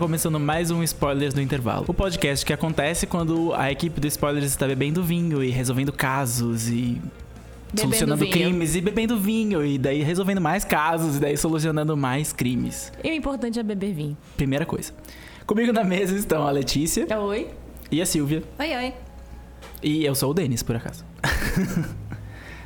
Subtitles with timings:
[0.00, 1.84] começando mais um Spoilers do Intervalo.
[1.86, 6.68] O podcast que acontece quando a equipe do Spoilers está bebendo vinho e resolvendo casos
[6.68, 7.00] e
[7.72, 8.32] Bebendo solucionando vinho.
[8.32, 12.90] crimes e bebendo vinho e daí resolvendo mais casos e daí solucionando mais crimes.
[13.04, 14.16] E o importante é beber vinho.
[14.36, 14.92] Primeira coisa.
[15.46, 17.48] Comigo na mesa estão a Letícia Oi.
[17.90, 18.42] e a Silvia.
[18.58, 18.94] Oi, oi.
[19.82, 21.04] E eu sou o Denis, por acaso.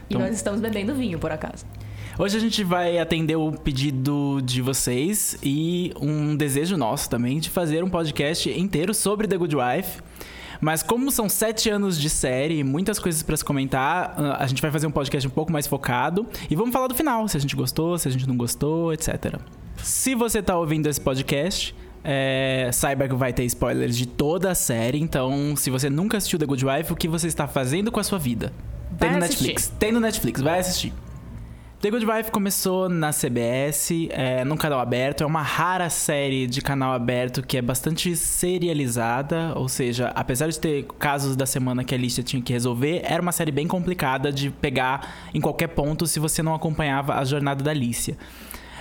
[0.08, 1.64] E Então- nós estamos bebendo vinho, por acaso.
[2.16, 7.50] Hoje a gente vai atender o pedido de vocês e um desejo nosso também de
[7.50, 10.00] fazer um podcast inteiro sobre The Good Wife.
[10.60, 14.46] Mas como são sete anos de série e muitas coisas pra se comentar, ah, a
[14.46, 17.36] gente vai fazer um podcast um pouco mais focado e vamos falar do final, se
[17.36, 19.40] a gente gostou, se a gente não gostou, etc.
[19.78, 24.54] Se você tá ouvindo esse podcast, é, saiba que vai ter spoilers de toda a
[24.54, 27.98] série, então se você nunca assistiu The Good Wife, o que você está fazendo com
[27.98, 28.52] a sua vida?
[28.96, 29.48] Tem Vai no assistir.
[29.48, 29.72] Netflix.
[29.80, 30.92] Tem no Netflix, vai assistir.
[31.84, 35.22] The Good Wife começou na CBS, é, num canal aberto.
[35.22, 39.52] É uma rara série de canal aberto que é bastante serializada.
[39.54, 43.20] Ou seja, apesar de ter casos da semana que a Alicia tinha que resolver, era
[43.20, 47.62] uma série bem complicada de pegar em qualquer ponto se você não acompanhava a jornada
[47.62, 48.16] da Alicia.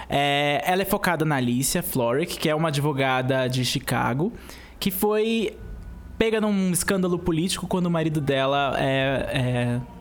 [0.10, 4.32] É, ela é focada na Alicia Florrick, que é uma advogada de Chicago,
[4.80, 5.58] que foi
[6.18, 9.93] pega num escândalo político quando o marido dela é- é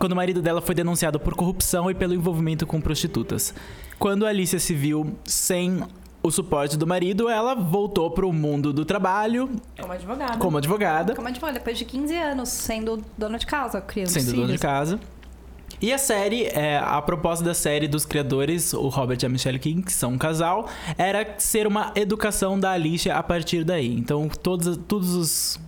[0.00, 3.52] quando o marido dela foi denunciado por corrupção e pelo envolvimento com prostitutas.
[3.98, 5.82] Quando a Alicia se viu sem
[6.22, 10.38] o suporte do marido, ela voltou pro mundo do trabalho Como advogada.
[10.38, 14.08] como advogada, Como a gente falou, depois de 15 anos sendo dona de casa, criando
[14.08, 14.40] sendo filhos.
[14.40, 14.98] dona de casa.
[15.82, 19.58] E a série, é, a proposta da série dos criadores, o Robert e a Michelle
[19.58, 20.66] King, que são um casal,
[20.96, 23.94] era ser uma educação da Alicia a partir daí.
[23.94, 25.60] Então, todos, todos os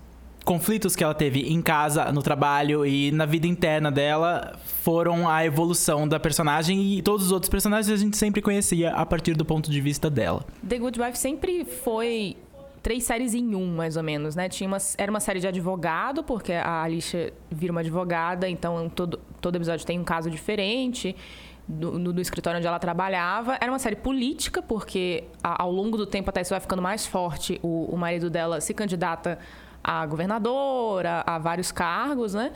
[0.45, 5.45] conflitos que ela teve em casa, no trabalho e na vida interna dela foram a
[5.45, 9.45] evolução da personagem e todos os outros personagens a gente sempre conhecia a partir do
[9.45, 10.45] ponto de vista dela.
[10.69, 12.37] The Good Wife sempre foi
[12.83, 14.49] três séries em um, mais ou menos, né?
[14.49, 19.21] Tinha uma, era uma série de advogado, porque a Alicia vira uma advogada, então todo,
[19.41, 21.15] todo episódio tem um caso diferente.
[21.69, 23.57] Do, no- do escritório onde ela trabalhava.
[23.61, 27.07] Era uma série política, porque a- ao longo do tempo, até isso vai ficando mais
[27.07, 29.39] forte, o, o marido dela se candidata
[29.83, 32.53] a governadora, a vários cargos, né?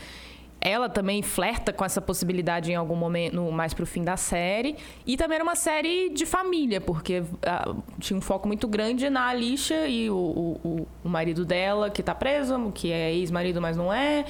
[0.59, 4.77] Ela também flerta com essa possibilidade em algum momento, mais pro fim da série.
[5.07, 9.27] E também era uma série de família, porque ah, tinha um foco muito grande na
[9.29, 13.77] Alicia e o, o, o- o marido dela, que tá preso, que é ex-marido, mas
[13.77, 14.25] não é.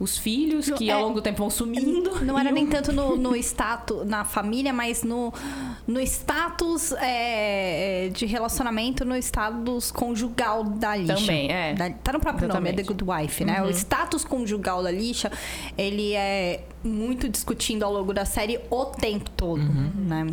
[0.00, 2.24] Os filhos, Não, que é- ao longo do tempo vão sumindo.
[2.24, 5.30] Não era nem tanto no, no status, na família, mas no,
[5.86, 11.14] no status é, é, de relacionamento, no status conjugal da lixa.
[11.16, 11.74] Também, é.
[11.74, 13.04] Da- tá no próprio nome, é The Exatamente.
[13.04, 13.62] Good Wife, né?
[13.62, 15.30] O status conjugal da lixa,
[15.76, 20.28] ele é muito discutindo ao longo da série o tempo todo, né?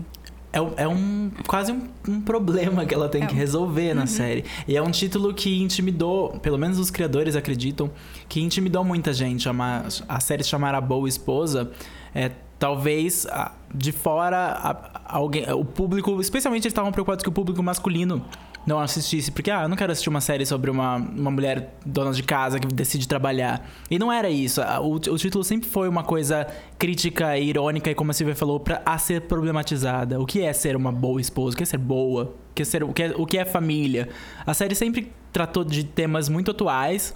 [0.54, 4.08] É, um- é um quase um, um problema que ela tem É que resolver na
[4.08, 4.46] série.
[4.68, 7.92] E é um título que intimidou, pelo menos os criadores acreditam,
[8.30, 9.48] que intimidou muita gente.
[9.50, 11.72] A, ma- a série chamar A Boa Esposa.
[12.16, 13.28] É, talvez
[13.76, 18.26] de fora a- alguém, o público, especialmente eles estavam preocupados que o público masculino
[18.68, 22.12] não assistisse, porque ah, eu não quero assistir uma série sobre uma, uma mulher dona
[22.12, 23.66] de casa que decide trabalhar.
[23.90, 24.62] E não era isso.
[24.82, 26.46] O, o título sempre foi uma coisa
[26.78, 30.20] crítica e irônica, e como a Silvia falou, pra, a ser problematizada.
[30.20, 31.54] O que é ser uma boa esposa?
[31.54, 32.36] O que é ser boa?
[32.52, 34.10] O que é, ser, o que é, o que é família?
[34.46, 37.16] A série sempre tratou de temas muito atuais,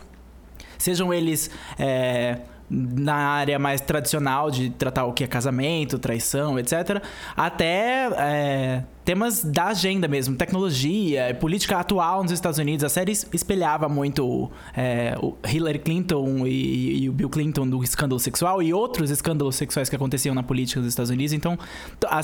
[0.78, 2.40] sejam eles é,
[2.74, 7.04] na área mais tradicional de tratar o que é casamento, traição, etc.,
[7.36, 12.86] até é, temas da agenda mesmo, tecnologia, política atual nos Estados Unidos.
[12.86, 17.84] A série es- espelhava muito é, o Hillary Clinton e, e o Bill Clinton do
[17.84, 21.34] escândalo sexual e outros escândalos sexuais que aconteciam na política dos Estados Unidos.
[21.34, 21.58] Então,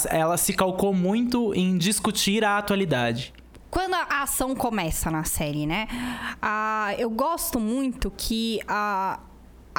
[0.09, 3.33] ela se calcou muito em discutir a atualidade.
[3.69, 5.87] Quando a ação começa na série, né?
[6.41, 9.19] Ah, eu gosto muito que a,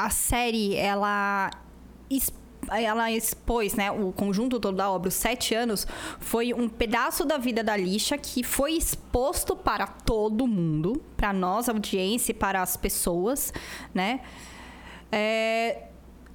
[0.04, 1.50] a série, ela,
[2.70, 3.90] ela expôs, né?
[3.90, 5.88] O conjunto todo da obra, os sete anos,
[6.20, 11.68] foi um pedaço da vida da lixa que foi exposto para todo mundo, para nós,
[11.68, 13.52] audiência, para as pessoas,
[13.92, 14.20] né?
[15.10, 15.88] É,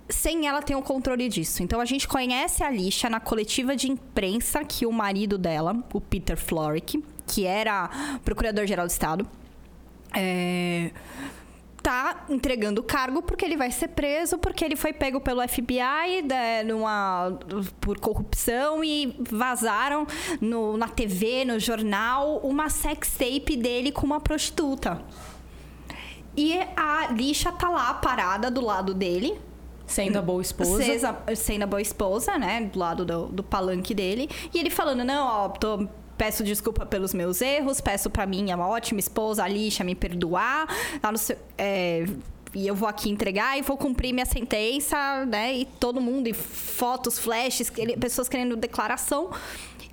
[0.09, 1.63] sem ela ter o controle disso.
[1.63, 6.01] Então a gente conhece a Lixa na coletiva de imprensa que o marido dela, o
[6.01, 7.89] Peter Florrick, que era
[8.25, 9.25] procurador-geral do Estado,
[10.13, 10.91] é,
[11.83, 16.21] tá entregando o cargo porque ele vai ser preso, porque ele foi pego pelo FBI
[16.27, 17.37] né, numa,
[17.81, 20.07] por corrupção e vazaram
[20.39, 25.03] no, na TV, no jornal, uma sex tape dele com uma prostituta.
[26.35, 29.39] E a lixa tá lá parada do lado dele.
[29.85, 30.81] Sendo a boa esposa.
[31.35, 32.61] Sendo a boa esposa, né?
[32.61, 34.29] Do lado do, do palanque dele.
[34.53, 35.87] E ele falando, não, ó, tô...
[36.17, 40.67] Peço desculpa pelos meus erros, peço pra minha ótima esposa, a lixa, me perdoar.
[41.01, 42.05] Lá no seu, é,
[42.53, 45.53] e eu vou aqui entregar e vou cumprir minha sentença, né?
[45.53, 49.31] E todo mundo, e fotos, flashes, pessoas querendo declaração.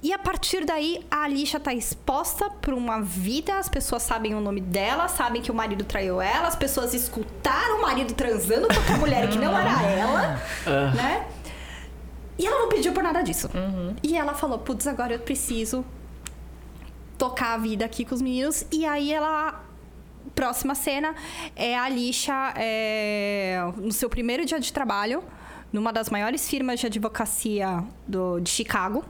[0.02, 4.40] E a partir daí, a Alicia tá exposta por uma vida, as pessoas sabem o
[4.40, 8.74] nome dela, sabem que o marido traiu ela, as pessoas escutaram o marido transando com
[8.76, 10.90] outra mulher que não era ela, Ah.
[10.94, 11.26] né?
[12.38, 13.50] E ela não pediu por nada disso.
[14.02, 15.84] E ela falou, putz, agora eu preciso
[17.20, 18.64] tocar a vida aqui com os meninos.
[18.72, 19.62] E aí ela.
[20.34, 21.14] Próxima cena
[21.56, 25.24] é a Alicia é, no seu primeiro dia de trabalho,
[25.72, 29.04] numa das maiores firmas de advocacia do, de Chicago.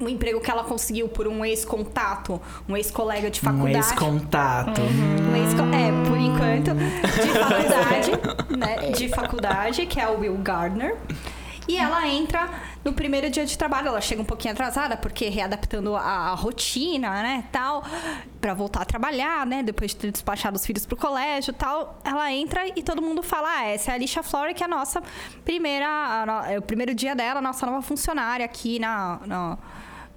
[0.00, 3.78] Um emprego que ela conseguiu por um ex-contato, um ex-colega de Um faculdade.
[3.78, 4.80] ex-contato.
[4.80, 8.90] Um ex é, por enquanto, de faculdade, né?
[8.92, 10.96] De faculdade, que é o Will Gardner.
[11.66, 12.48] E ela entra
[12.84, 13.88] no primeiro dia de trabalho.
[13.88, 17.84] Ela chega um pouquinho atrasada, porque readaptando a, a rotina, né, tal,
[18.40, 21.98] pra voltar a trabalhar, né, depois de ter despachado os filhos pro colégio, tal.
[22.04, 24.68] Ela entra e todo mundo fala: ah, essa é a Alicia Flora, que é a
[24.68, 25.02] nossa
[25.44, 29.58] primeira, a no- é o primeiro dia dela, a nossa nova funcionária aqui na, na,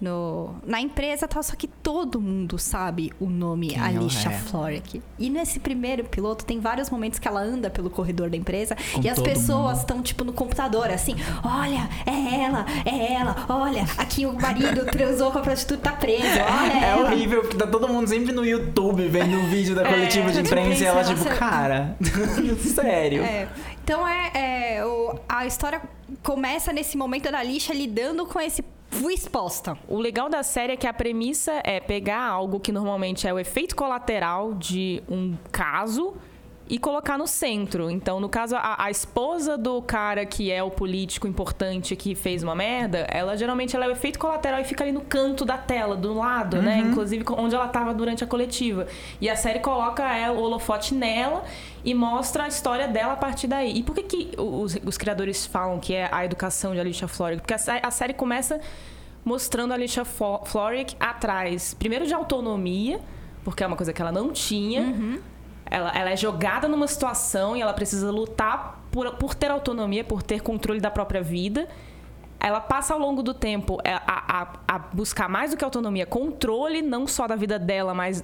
[0.02, 1.42] no- na empresa, tal.
[1.44, 4.34] Só que todo mundo sabe o nome Quem Alicia é.
[4.34, 5.02] Florek.
[5.20, 9.02] E nesse primeiro piloto tem vários momentos que ela anda pelo corredor da empresa Com
[9.04, 14.26] e as pessoas estão tipo no computador assim, olha, é ela, é ela, olha, aqui
[14.26, 16.24] o marido transou com a prostituta tá preso,
[16.62, 20.32] olha É horrível, porque tá todo mundo sempre no YouTube vendo o vídeo da coletiva
[20.32, 21.36] de de imprensa e ela, tipo, nossa.
[21.36, 21.96] cara,
[22.74, 23.22] sério.
[23.24, 23.48] É,
[23.84, 24.32] então é,
[24.78, 25.82] é, o- a história
[26.24, 28.64] começa nesse momento da lixa lidando com esse
[29.10, 29.78] exposta.
[29.88, 33.40] O legal da série é que a premissa é pegar algo que normalmente é o
[33.40, 36.16] efeito colateral de um caso
[36.74, 37.92] e colocar no centro.
[37.92, 42.44] Então, no caso, a, a esposa do cara que é o político importante que fez
[42.44, 45.58] uma merda, ela geralmente ela é o efeito colateral e fica ali no canto da
[45.58, 46.80] tela, do lado, né?
[46.80, 48.88] Inclusive onde ela estava durante a coletiva.
[49.20, 51.44] E a série coloca ela, o holofote nela
[51.84, 53.78] e mostra a história dela a partir daí.
[53.80, 57.42] E por que, que os, os criadores falam que é a educação de Alicia Florrick?
[57.42, 58.62] Porque a, a série começa
[59.26, 63.00] mostrando a Alicia Flo- Florrick atrás, primeiro de autonomia,
[63.44, 65.20] porque é uma coisa que ela não tinha.
[65.72, 70.22] Ela, ela é jogada numa situação e ela precisa lutar por, por ter autonomia, por
[70.22, 71.68] ter controle da própria vida.
[72.40, 76.06] Ela passa ao longo do tempo é, a, a- a buscar mais do que autonomia,
[76.06, 78.24] controle não só da vida dela, mas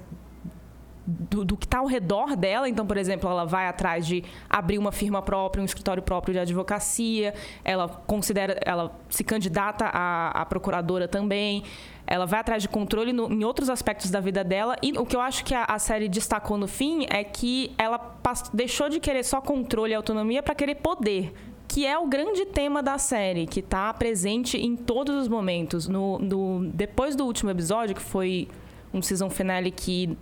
[1.06, 2.68] do, do que está ao redor dela.
[2.68, 6.40] Então, por exemplo, ela vai atrás de abrir uma firma própria, um escritório próprio de
[6.40, 7.34] advocacia.
[7.64, 11.64] Ela considera, ela se candidata a, a procuradora também.
[12.08, 14.78] Ela vai atrás de controle no- em outros aspectos da vida dela.
[14.82, 18.00] E o que eu acho que a, a série destacou no fim é que ela
[18.00, 21.34] pas- deixou de querer só controle e autonomia para querer poder.
[21.68, 25.86] Que é o grande tema da série, que está presente em todos os momentos.
[25.88, 28.48] No, no- depois do último episódio, que foi
[28.94, 30.18] um season finale que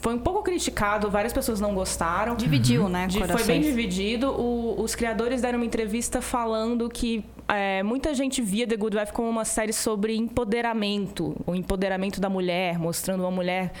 [0.00, 2.36] foi um pouco criticado, várias pessoas não gostaram.
[2.36, 4.30] Dividiu, né, De- foi bem dividido.
[4.30, 9.12] O- os criadores deram uma entrevista falando que é, muita gente via The Good Wife
[9.12, 13.72] como uma série sobre empoderamento, o empoderamento da mulher, mostrando uma mulher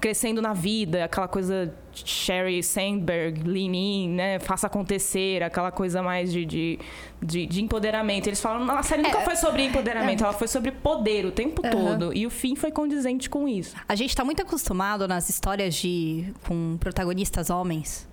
[0.00, 6.32] crescendo na vida, aquela coisa Sherry Sandberg, lean in, né, faça acontecer, aquela coisa mais
[6.32, 6.78] de, de,
[7.22, 8.26] de, de empoderamento.
[8.26, 11.30] Eles falam, "Não, a série nunca É, foi sobre empoderamento, ela foi sobre poder o
[11.30, 12.12] tempo todo.
[12.12, 13.76] E o fim foi condizente com isso.
[13.88, 18.08] A gente tá muito acostumado nas histórias de com protagonistas homens.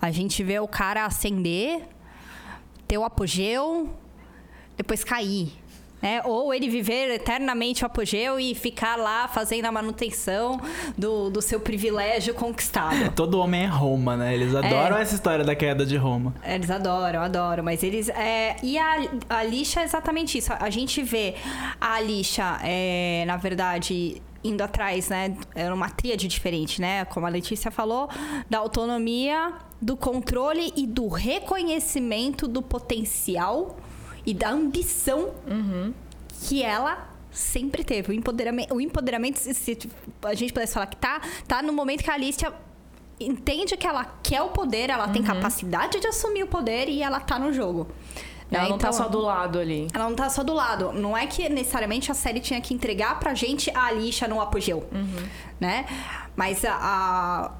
[0.00, 1.82] A gente vê o cara ascender,
[2.86, 3.90] ter o apogeu,
[4.76, 5.52] depois cair.
[6.04, 6.20] Né?
[6.26, 10.60] Ou ele viver eternamente o apogeu e ficar lá fazendo a manutenção
[10.98, 13.10] do, do seu privilégio conquistado.
[13.16, 14.34] Todo homem é Roma, né?
[14.34, 16.34] Eles adoram essa história da queda de Roma.
[16.44, 18.10] Eles adoram, adoram, mas eles.
[18.10, 18.96] é, e a,
[19.30, 20.52] a lixa é exatamente isso.
[20.52, 21.36] A gente vê
[21.80, 25.34] a lixa, é, na verdade, indo atrás, né?
[25.54, 27.06] É uma tríade diferente, né?
[27.06, 28.10] Como a Letícia falou,
[28.50, 33.78] da autonomia, do controle e do reconhecimento do potencial
[34.26, 35.30] e da ambição
[36.48, 38.12] que ela sempre teve.
[38.12, 39.78] O empoderamento, o empoderamento se, se
[40.22, 42.52] a gente pudesse falar que tá, tá no momento que a Alicia
[43.18, 47.20] entende que ela quer o poder, ela tem capacidade de assumir o poder e ela
[47.20, 47.86] tá no jogo.
[48.50, 48.68] Ela né?
[48.70, 49.88] não tá Então, só do lado ali.
[49.92, 50.92] ela não tá só do lado.
[50.92, 54.86] Não é que necessariamente a série tinha que entregar pra gente a lixa no apogeu,
[55.58, 55.86] né?
[56.36, 57.50] Mas a, a,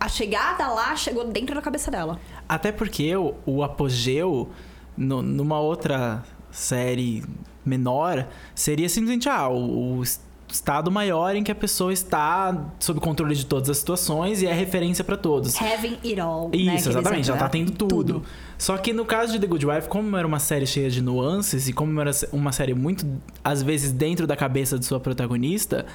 [0.00, 2.20] a chegada lá chegou dentro da cabeça dela.
[2.48, 4.50] Até porque o, o apogeu
[4.96, 7.22] no- numa outra série
[7.64, 10.02] menor seria simplesmente ah, o, o
[10.48, 14.52] estado maior em que a pessoa está sob controle de todas as situações e é
[14.52, 15.56] referência pra todos.
[15.60, 16.50] Having it all.
[16.50, 17.64] né, Isso, eles exatamente, já entram, tá né?
[17.64, 18.22] tendo tudo.
[18.58, 21.68] Só que no caso de The Good Wife, como era uma série cheia de nuances
[21.68, 23.06] e como era uma série muito,
[23.42, 25.86] às vezes, dentro da cabeça de sua protagonista,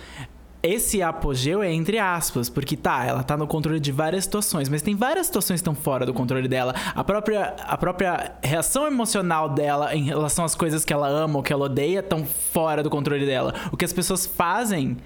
[0.62, 4.82] esse apogeu é entre aspas, porque tá, ela tá no controle de várias situações, mas
[4.82, 6.74] tem várias situações que estão fora do controle dela.
[6.96, 11.44] A própria, a própria reação emocional dela em relação às coisas que ela ama ou
[11.44, 13.54] que ela odeia estão fora do controle dela.
[13.72, 14.98] O que as pessoas fazem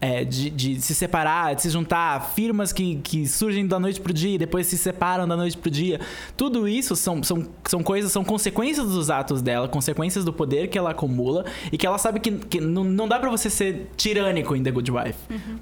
[0.00, 4.12] é, de, de se separar, de se juntar, firmas que, que surgem da noite pro
[4.12, 6.00] dia e depois se separam da noite pro dia.
[6.36, 10.76] Tudo isso são, são, são coisas, são consequências dos atos dela, consequências do poder que
[10.76, 14.54] ela acumula e que ela sabe que, que não, não dá pra você ser tirânico
[14.54, 15.18] em The Good Wife.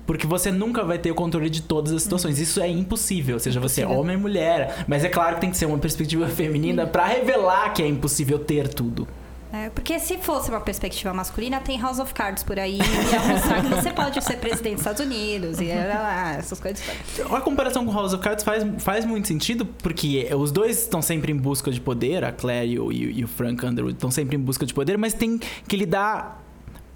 [0.07, 2.39] Porque você nunca vai ter o controle de todas as situações.
[2.39, 4.01] Isso é impossível, seja você Impossível.
[4.01, 4.85] homem ou mulher.
[4.89, 8.39] Mas é claro que tem que ser uma perspectiva feminina pra revelar que é impossível
[8.39, 9.07] ter tudo.
[9.53, 12.79] É, porque se fosse uma perspectiva masculina, tem House of Cards por aí.
[12.79, 16.83] E ia mostrar que você pode ser presidente dos Estados Unidos e ah, essas coisas.
[17.31, 21.33] A comparação com House of Cards faz, faz muito sentido, porque os dois estão sempre
[21.33, 24.41] em busca de poder, a Claire e o- e o Frank Underwood estão sempre em
[24.41, 26.42] busca de poder, mas tem que lidar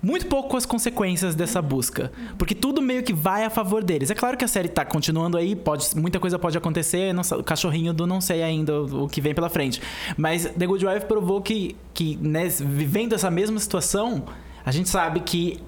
[0.02, 2.12] muito pouco com as consequências dessa busca.
[2.38, 4.10] Porque tudo meio que vai a favor deles.
[4.10, 7.42] É claro que a série tá continuando aí, pode, muita coisa pode acontecer, não o
[7.42, 9.80] cachorrinho do não sei ainda o, que vem pela frente.
[10.16, 14.24] Mas The Good Wife provou que, que né, vivendo essa mesma situação,
[14.64, 15.60] a gente sabe que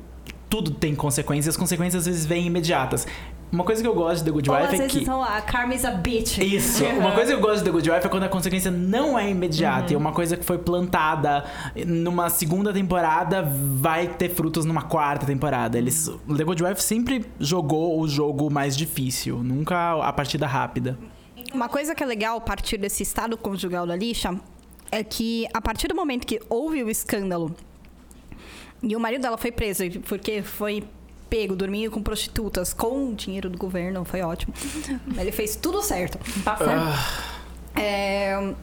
[0.49, 3.06] tudo tem consequências, as consequências às vezes vêm imediatas.
[3.50, 5.05] Uma coisa que eu gosto de The Good Ou Wife às é vezes que.
[5.05, 6.38] são a Karma is a bitch.
[6.38, 6.85] Isso.
[6.99, 9.31] Uma coisa que eu gosto de The Good Wife é quando a consequência não é
[9.31, 9.93] imediata.
[9.93, 10.02] E Uhum.
[10.02, 11.45] uma coisa que foi plantada
[11.87, 15.78] numa segunda temporada vai ter frutos numa quarta temporada.
[15.78, 16.37] Eles, Uhum.
[16.37, 20.99] The Good Wife sempre jogou o jogo mais difícil, nunca a partida rápida.
[21.55, 24.38] Uma coisa que é legal a partir desse estado conjugal da lixa
[24.90, 27.55] é que a partir do momento que houve o escândalo
[28.83, 30.85] e o marido dela foi preso porque foi
[31.28, 34.52] pego dormindo com prostitutas com o dinheiro do governo, foi ótimo.
[35.16, 36.18] Ele fez tudo certo.
[36.42, 37.78] Tá certo.
[37.80, 38.54] É,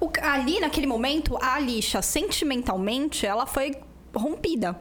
[0.00, 3.74] o- ali naquele momento, a Alicia, sentimentalmente, ela foi
[4.14, 4.78] rompida.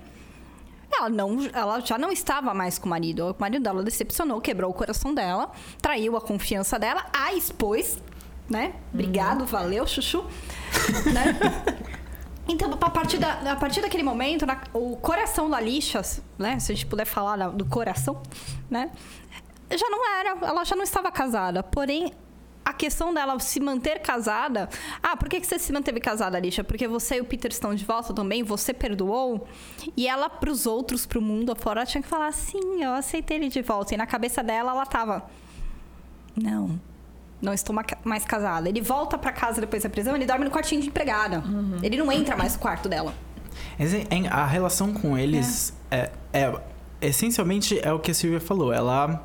[0.91, 3.27] Ela, não, ela já não estava mais com o marido.
[3.29, 7.99] O marido dela decepcionou, quebrou o coração dela, traiu a confiança dela, a expôs,
[8.49, 8.73] né?
[8.91, 10.25] Obrigado, valeu, chuchu.
[11.13, 11.37] né?
[12.49, 16.01] Então, a partir, da, a partir daquele momento, na- o coração da Alicia,
[16.37, 16.59] né?
[16.59, 18.21] Se a gente puder falar da- do coração,
[18.69, 18.89] né?
[19.71, 21.61] Já não era, ela já não estava casada.
[21.61, 22.11] Porém,
[22.65, 24.67] a questão dela se manter casada.
[25.01, 26.63] Ah, por que, que você se manteve casada, Alicia?
[26.63, 29.47] Porque você e o Peter estão de volta também, você perdoou.
[29.95, 33.61] E ela, pros outros, pro mundo afora, tinha que falar: sim, eu aceitei ele de
[33.61, 33.93] volta.
[33.93, 35.29] E na cabeça dela, ela tava:
[36.35, 36.79] não,
[37.41, 38.67] não estou ma- mais casada.
[38.69, 41.43] Ele volta pra casa depois da prisão, ele dorme no quartinho de empregada.
[41.81, 43.13] Ele não entra mais no quarto dela.
[43.77, 46.09] Mas, é- é- A relação com eles é.
[46.33, 46.53] é-
[47.01, 48.71] essencialmente é o que a Silvia falou.
[48.73, 49.23] Ela.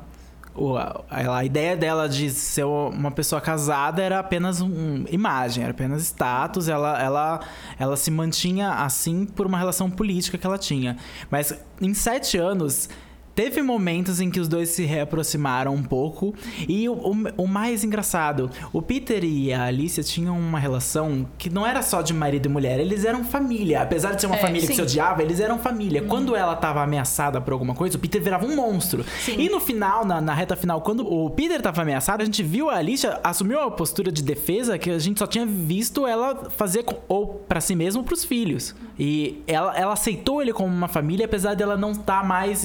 [1.09, 6.69] a ideia dela de ser uma pessoa casada era apenas uma imagem, era apenas status.
[6.69, 7.39] Ela, ela,
[7.77, 10.95] ela se mantinha assim por uma relação política que ela tinha.
[11.29, 12.87] Mas em sete anos.
[13.35, 16.33] Teve momentos em que os dois se reaproximaram um pouco.
[16.67, 21.49] E o, o, o mais engraçado, o Peter e a Alicia tinham uma relação que
[21.49, 23.81] não era só de marido e mulher, eles eram família.
[23.81, 24.75] Apesar de ser uma É, família que sim.
[24.75, 26.01] se odiava, eles eram família.
[26.03, 29.03] Quando ela tava ameaçada por alguma coisa, o Peter virava um monstro.
[29.37, 32.69] E no final, na, na reta final, quando o Peter tava ameaçado, a gente viu
[32.69, 36.83] a Alicia assumiu uma postura de defesa que a gente só tinha visto ela fazer
[36.83, 38.73] com- ou pra si mesma ou pros filhos.
[38.97, 42.63] E ela, ela aceitou ele como uma família, apesar dela não estar mais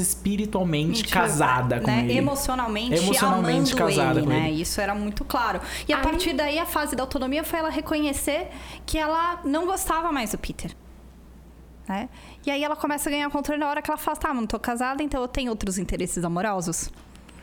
[0.62, 2.04] espiritualmente casada com né?
[2.04, 2.18] ele.
[2.18, 4.48] Emocionalmente, Emocionalmente amando casada ele, com né?
[4.50, 4.62] ele.
[4.62, 5.60] Isso era muito claro.
[5.88, 8.48] E a Aí- partir daí, a fase da autonomia foi ela reconhecer
[8.86, 10.74] que ela não gostava mais do Peter.
[11.88, 12.08] Né?
[12.46, 14.58] E aí ela começa a ganhar controle na hora que ela fala, tá, não tô
[14.58, 16.90] casada, então eu tenho outros interesses amorosos.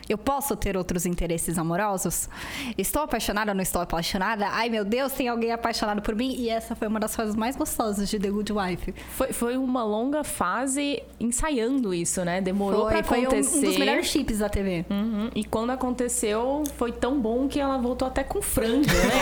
[0.09, 2.29] Eu posso ter outros interesses amorosos?
[2.77, 4.47] Estou apaixonada ou não estou apaixonada?
[4.49, 6.35] Ai, meu Deus, tem alguém apaixonado por mim?
[6.37, 8.93] E essa foi uma das fases mais gostosas de The Good Wife.
[9.11, 12.39] Foi, foi uma longa fase ensaiando isso, né?
[12.41, 13.57] Demorou Foi, pra foi um, acontecer.
[13.57, 14.85] um dos melhores chips da TV.
[14.89, 15.29] Uhum.
[15.35, 19.17] E quando aconteceu, foi tão bom que ela voltou até com franja, né?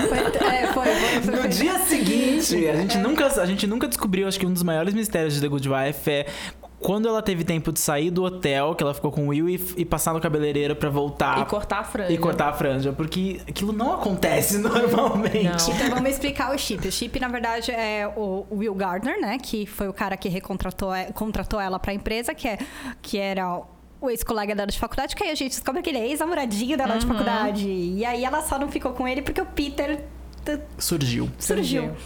[0.10, 4.26] Foi, é, foi, foi, foi, No dia seguinte, a gente, nunca, a gente nunca descobriu,
[4.26, 6.26] acho que um dos maiores mistérios de The Good Wife é
[6.80, 9.74] quando ela teve tempo de sair do hotel, que ela ficou com o Will e,
[9.76, 11.40] e passar no cabeleireiro pra voltar.
[11.40, 12.12] E cortar a franja.
[12.12, 15.44] E cortar a franja, porque aquilo não acontece normalmente.
[15.44, 15.74] Não.
[15.76, 16.88] Então vamos explicar o chip.
[16.88, 19.38] O chip, na verdade, é o Will Gardner, né?
[19.38, 22.58] Que foi o cara que recontratou contratou ela pra empresa, que, é,
[23.02, 23.60] que era
[24.00, 26.96] o ex-colega dela de faculdade, que aí a gente descobre que ele é ex-namoradinho dela
[26.96, 27.68] de faculdade.
[27.68, 30.02] E aí ela só não ficou com ele porque o Peter
[30.78, 31.28] Surgiu.
[31.38, 31.96] surgiu, Surgiu.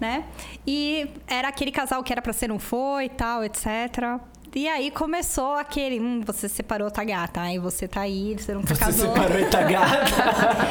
[0.00, 0.24] Né?
[0.66, 4.20] E era aquele casal que era pra ser, não foi e tal, etc.
[4.56, 8.72] E aí começou aquele, hum, você separou tua gata, aí você tá aí, você nunca
[8.72, 9.08] Você casou.
[9.12, 10.14] separou e tá gata.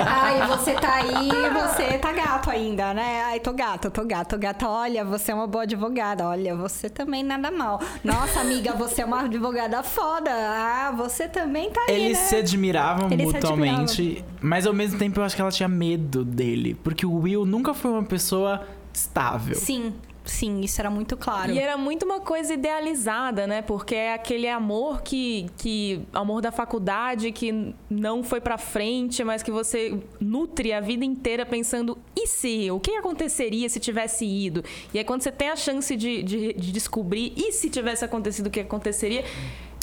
[0.07, 3.23] Ai, você tá aí, você tá gato ainda, né?
[3.25, 4.69] Ai, tô gato, tô gato, tô gata.
[4.69, 6.25] Olha, você é uma boa advogada.
[6.25, 7.81] Olha, você também nada mal.
[8.05, 10.31] Nossa, amiga, você é uma advogada foda.
[10.31, 12.23] Ah, você também tá aí, Eles né?
[12.23, 16.23] se admiravam Eles se mutuamente, mas ao mesmo tempo eu acho que ela tinha medo
[16.23, 19.55] dele, porque o Will nunca foi uma pessoa estável.
[19.55, 21.51] Sim, sim, isso era muito claro.
[21.51, 23.61] E era muito uma coisa idealizada, né?
[23.61, 29.41] Porque é aquele amor que, que amor da faculdade que não foi pra frente, mas
[29.43, 32.69] que você nutre a vida inteira pensando e se?
[32.71, 34.63] O que aconteceria se tivesse ido?
[34.93, 38.47] E aí quando você tem a chance de, de, de descobrir e se tivesse acontecido
[38.47, 39.25] o que aconteceria,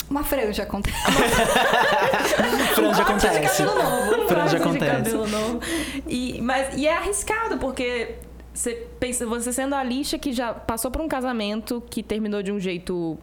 [0.09, 0.97] Uma franja acontece.
[2.75, 3.41] Franja acontece.
[3.41, 4.27] cabelo novo.
[4.27, 4.91] Franja Franja de acontece.
[4.91, 5.59] cabelo novo.
[6.07, 8.15] E, mas, e é arriscado, porque
[8.53, 12.51] você pensa, você sendo a lixa que já passou por um casamento que terminou de
[12.51, 13.17] um jeito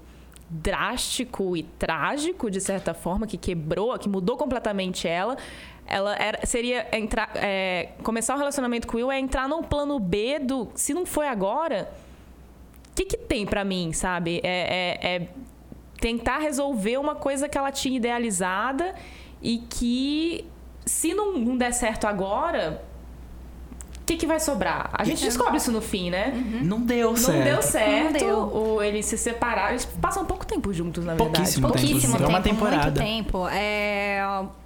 [0.50, 5.36] drástico e trágico, de certa forma, que quebrou, que mudou completamente ela.
[5.86, 9.98] Ela era, seria entrar, é, começar um relacionamento com o Will é entrar num plano
[9.98, 11.90] B do se não foi agora,
[12.90, 14.40] o que, que tem pra mim, sabe?
[14.42, 15.28] É, é- é
[16.00, 18.94] tentar resolver uma coisa que ela tinha idealizada
[19.42, 20.44] e que,
[20.86, 22.82] se não, não der certo agora,
[24.08, 24.88] que, que vai sobrar?
[24.92, 26.32] A gente descobre isso no fim, né?
[26.62, 27.44] Não deu Não certo.
[27.44, 28.04] deu certo.
[28.04, 28.38] Não deu.
[28.38, 29.70] O, eles se separaram.
[29.70, 31.30] Eles passam pouco tempo juntos, na verdade.
[31.36, 31.78] Pouquíssimo tempo.
[31.80, 32.84] Pouquíssimo É tempo, uma temporada.
[32.86, 33.48] muito tempo.
[33.48, 34.20] É,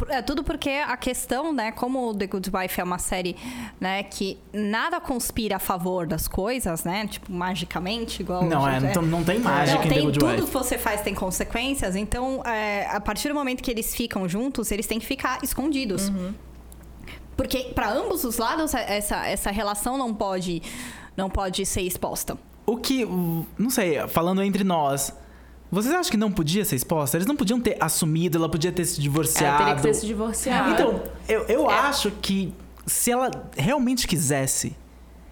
[0.08, 3.37] é tudo porque a questão, né, como The Good Wife é uma série,
[3.80, 8.44] né, que nada conspira a favor das coisas, né, tipo, magicamente, igual...
[8.44, 10.42] Não, é, não, não tem mágica Não, em The tem Good tudo Wife.
[10.44, 14.70] que você faz tem consequências, então é, a partir do momento que eles ficam juntos,
[14.70, 16.08] eles têm que ficar escondidos.
[16.08, 16.32] Uhum.
[17.37, 20.62] Porque para ambos os lados essa, essa relação não pode
[21.16, 22.37] não pode ser exposta.
[22.64, 23.05] O que,
[23.59, 25.12] não sei, falando entre nós,
[25.71, 27.16] vocês acham que não podia ser exposta?
[27.16, 29.59] Eles não podiam ter assumido, ela podia ter se Ela divorciado.
[29.59, 30.71] teria que ter se divorciado.
[30.71, 31.75] Então, eu, eu É.
[31.75, 32.55] acho que
[32.87, 34.77] se ela realmente quisesse,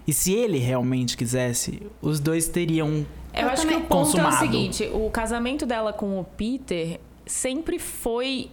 [0.07, 3.07] e se ele realmente quisesse, os dois teriam.
[3.33, 4.35] Eu, Eu acho que o ponto é Consumado.
[4.37, 8.51] o seguinte: o casamento dela com o Peter sempre foi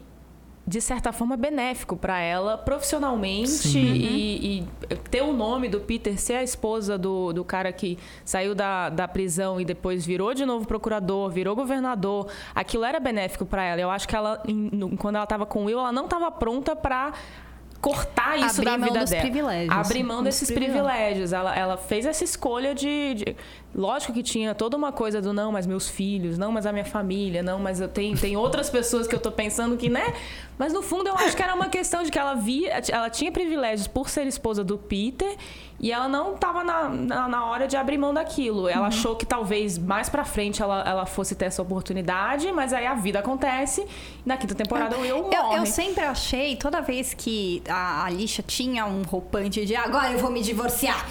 [0.68, 6.34] de certa forma benéfico pra ela profissionalmente e, e ter o nome do Peter ser
[6.34, 10.68] a esposa do, do cara que saiu da, da prisão e depois virou de novo
[10.68, 13.80] procurador, virou governador, aquilo era benéfico pra ela.
[13.80, 14.44] Eu acho que ela,
[15.00, 17.14] quando ela tava com o Will, ela não tava pronta pra
[17.82, 19.22] cortar isso Abrir da vida dela.
[19.22, 19.76] privilégios.
[19.78, 20.84] Abrir mão desses privilégios.
[20.88, 21.34] privilégios.
[21.34, 23.36] Ela, ela fez essa escolha de, de-
[23.76, 26.86] Lógico que tinha toda uma coisa do não, mas meus filhos, não, mas a minha
[26.86, 30.13] família, não, mas eu tenho, tem outras pessoas que eu tô pensando que, né?
[30.58, 32.82] Mas no fundo eu acho que era uma questão de que ela via.
[32.90, 35.36] Ela tinha privilégios por ser esposa do Peter
[35.80, 38.68] e ela não tava na, na, na hora de abrir mão daquilo.
[38.68, 42.88] Ela achou que talvez mais pra frente ela, ela fosse ter essa oportunidade, mas aí
[42.88, 43.86] a vida acontece.
[44.26, 45.36] Na quinta temporada o Will morre.
[45.36, 50.20] Eu, eu sempre achei, toda vez que a Alicia tinha um roupante de agora eu
[50.20, 51.06] vou me divorciar.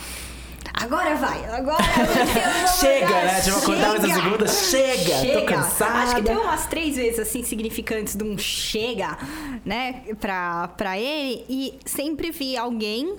[0.78, 3.40] Agora vai, agora eu Chega, mudar, né?
[3.40, 5.98] Tipo, acordava essa chega, segunda, chega, tô cansada.
[6.00, 9.16] Acho que teve umas três vezes assim significantes de um chega,
[9.64, 11.46] né, pra, pra ele.
[11.48, 13.16] E sempre vi alguém.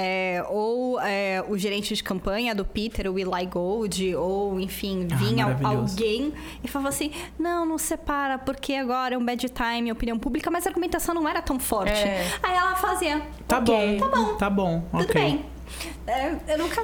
[0.00, 5.16] É, ou é, o gerente de campanha do Peter, o Eli Gold, ou enfim, Ah,
[5.16, 5.92] vinha maravilhoso.
[5.92, 6.32] alguém
[6.62, 10.64] e falava assim: não, não separa, porque agora é um bad time, opinião pública, mas
[10.66, 11.90] a argumentação não era tão forte.
[11.98, 12.24] É.
[12.40, 15.14] Aí ela fazia: Tá ok, bom, tá bom, tá bom, tudo ok.
[15.20, 15.44] bem.
[16.06, 16.80] É, eu nunca.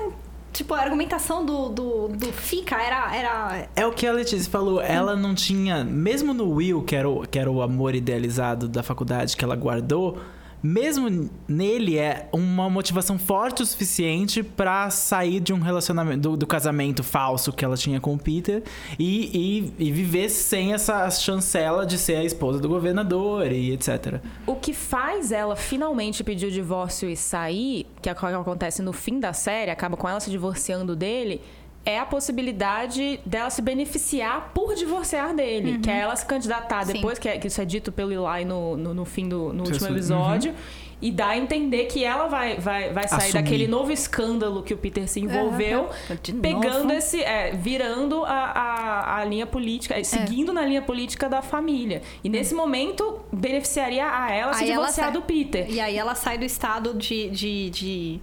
[0.52, 3.68] Tipo, a argumentação do, do, do Fica era, era.
[3.76, 7.26] É o que a Letícia falou, ela não tinha, mesmo no Will, que era, o,
[7.26, 10.18] que era o amor idealizado da faculdade que ela guardou,
[10.64, 16.46] mesmo nele é uma motivação forte o suficiente pra sair de um relacionamento, do, do
[16.46, 18.62] casamento falso que ela tinha com o Peter
[18.98, 24.22] e, e, e viver sem essa chancela de ser a esposa do governador e etc.
[24.46, 28.80] O que faz ela finalmente pedir o divórcio e sair, que é o que acontece
[28.80, 31.42] no fim da série, acaba com ela se divorciando dele,
[31.84, 35.78] é a possibilidade dela se beneficiar por divorciar dele.
[35.78, 36.94] Que é ela se candidatar Sim.
[36.94, 39.64] depois, que, é- que isso é dito pelo Eli no, no, no fim do no
[39.64, 39.92] último uhum.
[39.92, 40.54] episódio.
[41.02, 43.32] E dá a entender que ela vai, vai, vai sair Assumir.
[43.34, 45.90] daquele novo escândalo que o Peter se envolveu.
[46.22, 46.92] De pegando novo.
[46.92, 47.20] esse.
[47.22, 52.00] É, virando a, a, a linha política, é, seguindo na linha política da família.
[52.22, 55.66] E nesse momento, beneficiaria a ela se Aí ela divorciar sai- do Peter.
[55.70, 57.28] E aí ela sai do estado de.
[57.28, 58.20] de, de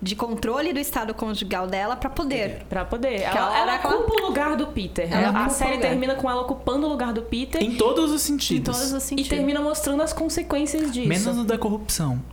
[0.00, 2.64] de controle do estado conjugal dela pra poder.
[2.68, 3.18] Pra poder.
[3.30, 5.12] Que Ela, a ela ela- ocupa o lugar do Peter.
[5.12, 5.88] Ela Ela- a o série lugar.
[5.90, 7.62] termina com ela ocupando o lugar do Peter.
[7.62, 8.76] Em todos os Em sentidos.
[8.76, 9.28] todos os E sentidos.
[9.28, 11.08] termina mostrando as consequências disso.
[11.08, 12.20] Menos no da corrupção.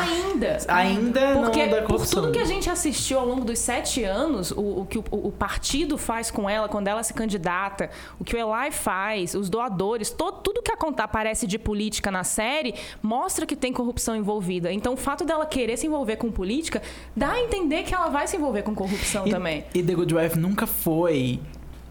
[0.00, 0.58] Ainda.
[0.68, 2.22] Ainda Porque não da por corrupção.
[2.22, 5.32] tudo que a gente assistiu ao longo dos sete anos, o, o que o, o
[5.32, 10.10] partido faz com ela quando ela se candidata, o que o Eli faz, os doadores,
[10.10, 14.72] to- tudo que aparece de política na série mostra que tem corrupção envolvida.
[14.72, 16.61] Então o fato dela querer se envolver com política
[17.16, 19.64] dá a entender que ela vai se envolver com corrupção E, também.
[19.74, 21.40] e The Good Wife nunca foi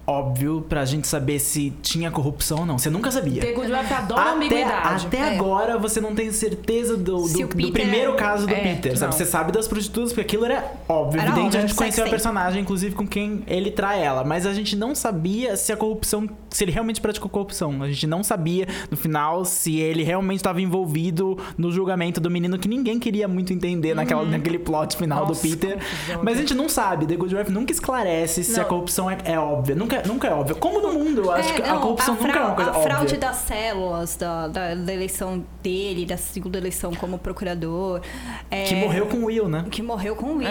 [0.05, 2.77] óbvio pra gente saber se tinha corrupção ou não.
[2.77, 3.41] Você nunca sabia.
[3.41, 5.05] The Good Wife adora Até, ambiguidade.
[5.07, 5.35] até É.
[5.35, 8.97] agora você não tem certeza do, do, Se do primeiro é- caso do é, Peter,
[8.97, 9.11] sabe?
[9.11, 9.17] não.
[9.17, 11.45] Você sabe das prostitutas, porque aquilo era óbvio, Era evidente.
[11.47, 14.23] óbvio, a gente conheceu a personagem, inclusive, com quem ele trai ela.
[14.23, 16.27] Mas a gente não sabia se a corrupção.
[16.49, 17.81] Se ele realmente praticou corrupção.
[17.81, 22.57] A gente não sabia, no final, se ele realmente estava envolvido no julgamento do menino
[22.59, 25.27] que ninguém queria muito entender naquela, naquele plot final Uhum.
[25.29, 25.77] Nossa, do Peter.
[26.23, 27.05] Mas a gente não sabe.
[27.05, 28.61] The Good Wife nunca esclarece se Não.
[28.61, 29.75] a corrupção é, é óbvia.
[29.75, 30.55] Nunca, nunca é óbvia.
[30.55, 32.73] Como no mundo, eu acho É, que a não, corrupção nunca é uma coisa A
[32.75, 33.17] fraude óbvia.
[33.19, 38.01] das células, da, da, da eleição dele, da segunda eleição como procurador.
[38.49, 39.65] é, Que morreu com o Will, né?
[39.69, 40.47] Que morreu com o Will.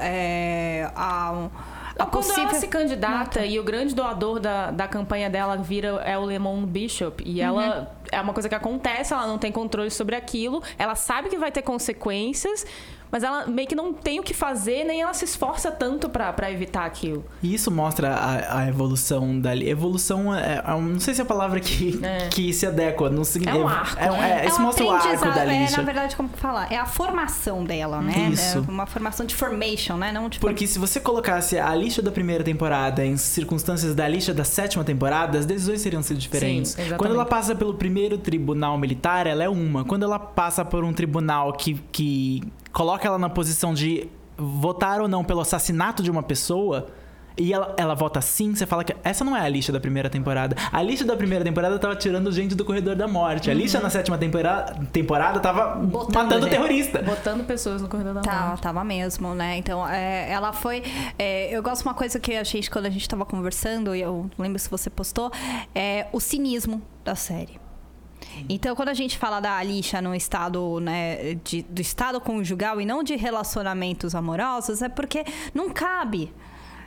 [0.00, 1.48] É, a,
[1.98, 2.44] a Quando possível...
[2.44, 6.64] ela se candidata e o grande doador da, da campanha dela vira é o Lemon
[6.64, 10.94] Bishop e ela é uma coisa que acontece, ela não tem controle sobre aquilo, ela
[10.94, 12.66] sabe que vai ter consequências,
[13.12, 16.32] mas ela meio que não tem o que fazer, nem ela se esforça tanto pra
[16.32, 17.24] pra evitar aquilo.
[17.42, 19.68] E isso mostra a, a evolução dali.
[19.68, 22.28] Evolução é, é não sei se é a palavra que, É.
[22.28, 23.10] que se adequa.
[23.10, 24.40] Não, sig- É um arco, é, né?
[24.44, 25.76] é, isso um mostra o arco da É, lixa.
[25.76, 26.72] na verdade, como falar?
[26.72, 28.30] É a formação dela, né?
[28.32, 28.58] Isso.
[28.58, 30.10] É uma formação de formation, né?
[30.10, 30.46] Não tipo...
[30.46, 34.82] Porque se você colocasse a lixa da primeira temporada em circunstâncias da lixa da sétima
[34.84, 36.70] temporada, as decisões seriam sido diferentes.
[36.72, 36.98] Sim, exatamente.
[36.98, 39.84] Quando ela passa pelo primeiro tribunal militar, ela é uma.
[39.84, 45.08] Quando ela passa por um tribunal que, que coloca ela na posição de votar ou
[45.08, 46.88] não pelo assassinato de uma pessoa.
[47.34, 50.10] E ela, ela vota sim, você fala que essa não é a lixa da primeira
[50.10, 50.54] temporada.
[50.70, 53.50] A lixa da primeira temporada tava tirando gente do corredor da morte.
[53.50, 56.50] A lixa na sétima temporada, temporada tava Botando matando gente.
[56.50, 57.00] terrorista.
[57.00, 58.60] Botando pessoas no corredor da Tá, morte.
[58.60, 59.56] tava mesmo, né?
[59.56, 60.82] Então, é, ela foi.
[61.18, 64.02] é, eu gosto de uma coisa que a gente, quando a gente tava conversando, e
[64.02, 65.32] eu lembro se você postou,
[65.74, 67.61] é o cinismo da série.
[68.48, 72.86] Então, quando a gente fala da Alicia no estado, né, de- do estado conjugal e
[72.86, 76.32] não de relacionamentos amorosos, é porque não cabe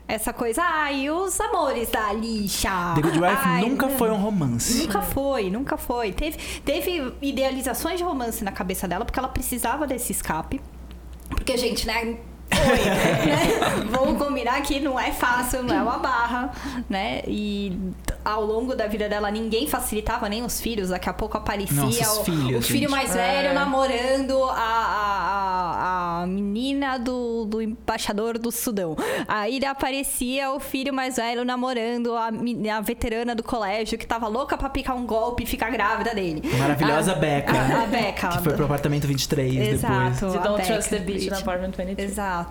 [0.07, 2.69] essa coisa, ai, os amores da Alicia.
[2.95, 4.83] The Good Wife Ai, nunca foi um romance.
[4.83, 6.11] Nunca foi, nunca foi.
[6.11, 10.61] Teve, teve idealizações de romance na cabeça dela, porque ela precisava desse escape.
[11.29, 12.17] Porque, gente, né?
[12.63, 13.85] Foi, né?
[13.89, 16.51] Vamos combinar que não é fácil, não é uma barra,
[16.89, 17.21] né?
[17.27, 17.77] E
[18.23, 20.89] ao longo da vida dela, ninguém facilitava nem os filhos.
[20.89, 22.91] Daqui a pouco aparecia Nossa, os o, filhos, o filho gente.
[22.91, 23.41] mais É.
[23.43, 28.95] velho namorando a, a, a, a menina do, do embaixador do Sudão.
[29.27, 32.29] Aí aparecia o filho mais velho namorando a,
[32.77, 36.41] a veterana do colégio que tava louca pra picar um golpe e ficar grávida dele.
[36.57, 37.53] Maravilhosa A- Becca.
[37.53, 38.27] A, a Becca.
[38.29, 39.93] Que foi pro apartamento 23 Exato.
[40.13, 40.31] depois.
[40.31, 41.41] De a Don't Trust the Beach na Beach.
[41.41, 42.11] Apartment 23.
[42.11, 42.44] Exato.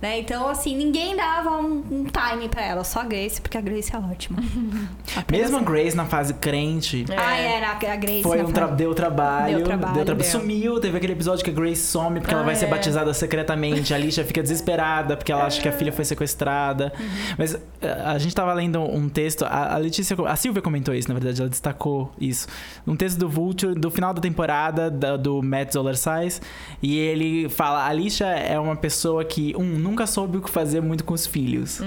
[0.00, 0.20] Né?
[0.20, 3.94] Então, assim, ninguém dava um, um time pra ela, só a Grace, porque a Grace
[3.94, 4.38] é ótima.
[5.16, 7.16] Apenas Mesmo a Grace na fase crente, É.
[7.16, 8.22] Ah, era a Grace.
[8.22, 10.30] foi um tra- fase- deu trabalho, Deu trabalho, traba- deu.
[10.30, 12.68] sumiu, teve aquele episódio que a Grace some porque ela Ah, vai ser é.
[12.68, 16.92] batizada secretamente, a Alicia fica desesperada porque ela acha que a filha foi sequestrada.
[16.98, 17.06] Uhum.
[17.38, 17.58] Mas uh,
[18.06, 21.40] a gente tava lendo um texto, a, a Letícia, a Silvia comentou isso, na verdade,
[21.40, 22.46] ela destacou isso.
[22.86, 26.40] Um texto do Vulture do final da temporada da- do Matt Zoller Size,
[26.82, 30.80] e ele fala: a Alicia é uma pessoa que um nunca soube o que fazer
[30.80, 31.80] muito com os filhos.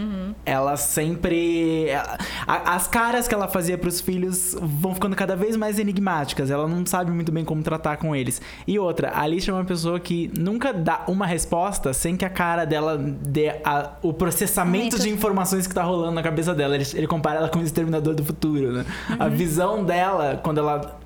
[0.45, 5.57] Ela sempre ela- a- as caras que ela fazia pros filhos vão ficando cada vez
[5.57, 6.49] mais enigmáticas.
[6.51, 8.41] Ela não sabe muito bem como tratar com eles.
[8.67, 12.29] E outra, a Alicia é uma pessoa que nunca dá uma resposta sem que a
[12.29, 16.75] cara dela dê a- o processamento de informações que tá rolando na cabeça dela.
[16.75, 18.85] Ele, ele compara ela com o Exterminador do Futuro, né?
[19.19, 20.99] A visão dela, quando ela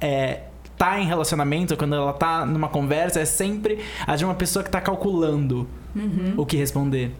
[0.00, 0.40] é,
[0.78, 4.70] tá em relacionamento, quando ela tá numa conversa, é sempre a de uma pessoa que
[4.70, 5.68] tá calculando
[6.36, 7.10] o que responder.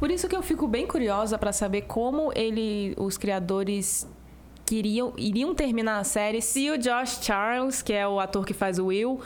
[0.00, 4.08] Por isso que eu fico bem curiosa pra saber como ele, os criadores
[4.66, 8.78] queriam, iriam terminar a série se o Josh Charles, que é o ator que faz
[8.78, 9.20] o Will,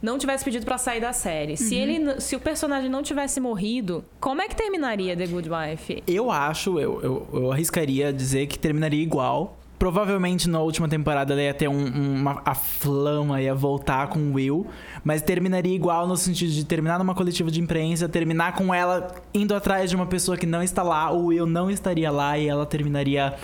[0.00, 1.56] não tivesse pedido pra sair da série.
[1.56, 1.80] Se Uhum.
[1.80, 6.02] ele, se o personagem não tivesse morrido, como é que terminaria The Good Wife?
[6.06, 9.58] Eu acho, eu, eu, eu arriscaria dizer que terminaria igual.
[9.78, 14.34] Provavelmente na última temporada ela ia ter um- uma a flama, ia voltar com o
[14.34, 14.66] Will,
[15.04, 19.54] mas terminaria igual no sentido de terminar numa coletiva de imprensa, terminar com ela indo
[19.54, 22.66] atrás de uma pessoa que não está lá, o Will não estaria lá e ela
[22.66, 23.34] terminaria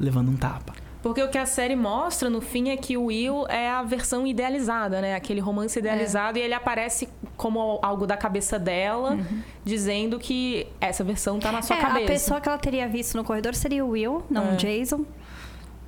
[0.00, 0.72] levando um tapa.
[1.02, 4.26] Porque o que a série mostra no fim é que o Will é a versão
[4.26, 5.14] idealizada, né?
[5.14, 9.18] Aquele romance idealizado e ele aparece como algo da cabeça dela,
[9.62, 12.04] dizendo que essa versão tá na sua É, cabeça.
[12.04, 14.54] a pessoa que ela teria visto no corredor seria o Will, não É.
[14.54, 15.04] o Jason.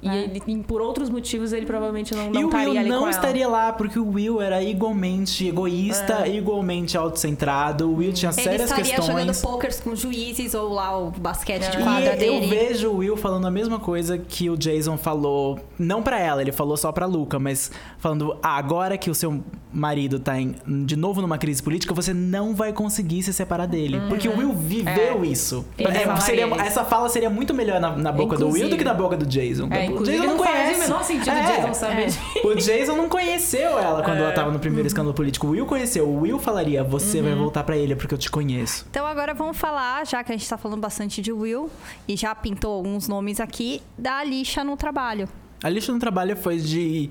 [0.02, 2.88] E ele, e por outros motivos ele provavelmente não, E não o estaria Will ali
[2.88, 3.10] não com ela.
[3.10, 7.88] estaria lá, porque o Will era igualmente egoísta, igualmente autocentrado.
[7.90, 9.40] O Will tinha Ele sérias estaria jogando questões.
[9.42, 12.46] pokers com juízes ou lá o basquete de E quadra eu dele.
[12.46, 16.52] vejo o Will falando a mesma coisa que o Jason falou, não pra ela, ele
[16.52, 20.54] falou só pra Luca, mas falando, ah, agora que o seu marido tá em-
[20.84, 24.00] de novo numa crise política, você não vai conseguir se separar dele.
[24.08, 25.64] Porque o Will viveu isso.
[25.78, 26.60] Ele É, seria- isso.
[26.60, 28.70] essa fala seria muito melhor na, na boca do Will Inclusive.
[28.70, 29.68] do que na boca do Jason.
[29.70, 32.06] É, o inclusive Jason não faz o menor sentido o É, Jason saber é.
[32.06, 32.20] disso.
[32.44, 35.46] O Jason não conheceu ela quando ela tava no primeiro escândalo político.
[35.46, 36.08] O Will conheceu.
[36.08, 38.86] O Will falaria, você vai voltar pra ele porque eu te conheço.
[38.90, 41.70] Então agora vamos falar, já que a gente tá falando bastante de Will
[42.06, 45.28] e já pintou alguns nomes aqui, da lixa no trabalho.
[45.62, 47.10] A lista no trabalho foi de.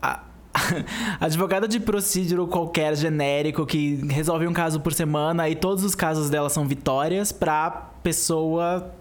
[0.00, 0.20] a-
[1.20, 6.28] advogada de procedural qualquer genérico que resolve um caso por semana e todos os casos
[6.28, 7.70] dela são vitórias pra
[8.02, 8.92] pessoa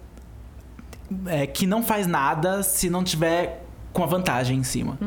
[1.26, 4.98] é, que não faz nada se não tiver com a vantagem em cima.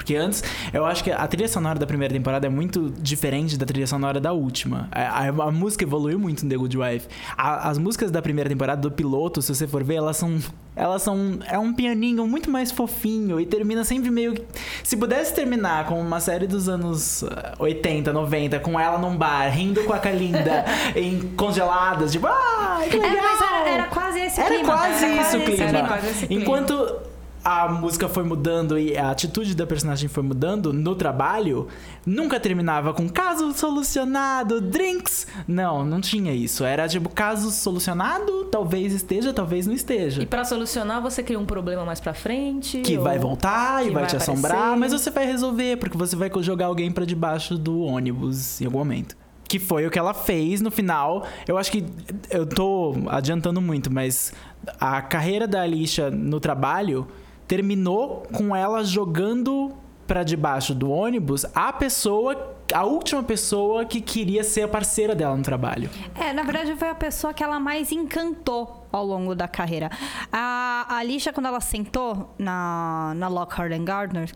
[0.00, 3.66] Porque antes, eu acho que a trilha sonora da primeira temporada é muito diferente da
[3.66, 4.88] trilha sonora da última.
[4.90, 7.06] A, a- a música evoluiu muito no The Good Wife.
[7.36, 10.38] A- as músicas da primeira temporada, do piloto, se você for ver, elas são.
[10.74, 11.38] Elas são.
[11.46, 14.32] É um pianinho muito mais fofinho e termina sempre meio.
[14.32, 14.42] que-
[14.82, 19.48] Se pudesse terminar com uma série dos anos ah, 80, 90, com ela num bar,
[19.50, 20.64] rindo com a Kalinda,
[20.96, 23.10] em congeladas, tipo, ah, que legal!
[23.10, 24.72] É, mas era, era quase esse Era clima.
[24.72, 25.64] quase Era isso esse clima.
[25.68, 26.42] Era quase esse clima.
[26.42, 26.96] Enquanto
[27.44, 31.68] a música foi mudando e a atitude da personagem foi mudando no trabalho,
[32.04, 35.26] nunca terminava com caso solucionado, drinks.
[35.48, 36.64] Não, não tinha isso.
[36.64, 40.22] Era tipo caso solucionado, talvez esteja, talvez não esteja.
[40.22, 42.80] E pra solucionar, você cria um problema mais pra frente.
[42.82, 44.78] Que ou- vai voltar e que vai, vai te assombrar, aparecer.
[44.78, 48.78] mas você vai resolver, porque você vai jogar alguém pra debaixo do ônibus em algum
[48.78, 49.16] momento.
[49.48, 51.26] Que foi o que ela fez no final.
[51.48, 51.84] Eu acho que
[52.30, 54.32] eu tô adiantando muito, mas
[54.78, 57.08] a carreira da Alicia no trabalho
[57.50, 59.74] terminou com ela jogando
[60.06, 65.36] pra debaixo do ônibus a pessoa, a última pessoa que queria ser a parceira dela
[65.36, 65.90] no trabalho.
[66.14, 69.90] É, na verdade foi a pessoa que ela mais encantou ao longo da carreira.
[70.32, 74.30] A a Alicia, quando ela sentou na, na Lockhart and Gardner,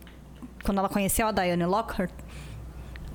[0.65, 2.11] quando ela conheceu a Diane Lockhart,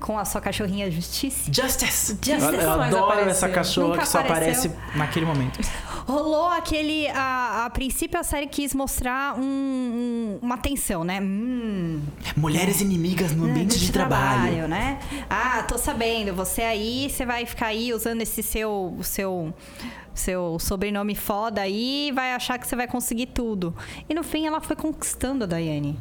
[0.00, 2.18] com a sua cachorrinha Justice, Justice!
[2.22, 2.54] Justice.
[2.54, 3.30] Eu, eu adoro apareceu.
[3.30, 4.70] essa cachorra Nunca que só apareceu.
[4.70, 5.60] aparece naquele momento.
[6.06, 7.06] Rolou aquele.
[7.08, 11.20] A, a princípio a série quis mostrar um- um- uma tensão, né?
[11.20, 12.00] Hum,
[12.36, 14.68] Mulheres inimigas no ambiente de, trabalho.
[14.68, 14.98] né?
[15.28, 16.34] Ah, tô sabendo.
[16.34, 19.54] Você aí, você vai ficar aí usando esse seu, seu,
[20.14, 23.74] seu sobrenome foda aí e vai achar que você vai conseguir tudo.
[24.08, 25.98] E no fim ela foi conquistando a Daiane.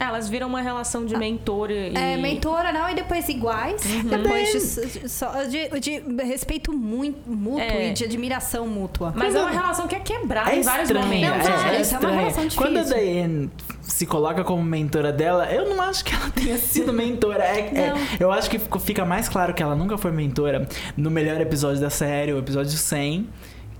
[0.00, 1.92] Elas viram uma relação de mentor e...
[1.94, 3.82] É, mentora não, e depois iguais.
[4.04, 7.90] Depois de, só de, de respeito muito mútuo É.
[7.90, 9.12] e de admiração mútua.
[9.16, 11.48] Mas é uma relação que é quebrada em vários estranha, momentos.
[11.48, 12.62] Não, é, é isso é uma relação difícil.
[12.62, 13.50] Quando a Diane
[13.82, 17.42] se coloca como mentora dela, eu não acho que ela tenha sido mentora.
[17.44, 17.96] É- é- Não.
[18.20, 21.90] eu acho que fica- mais claro que ela nunca foi mentora no melhor episódio da
[21.90, 23.28] série, o episódio 100,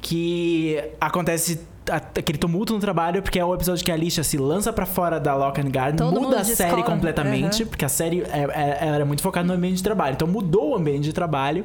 [0.01, 4.73] que acontece aquele tumulto no trabalho, porque é o episódio que a Alicia se lança
[4.73, 6.83] pra fora da Lock and Garden, Todo muda a série descola.
[6.85, 7.69] completamente, Uhum.
[7.69, 8.49] porque a série é,
[8.83, 10.15] é- era muito focada no ambiente de trabalho.
[10.15, 11.65] Então mudou o ambiente de trabalho.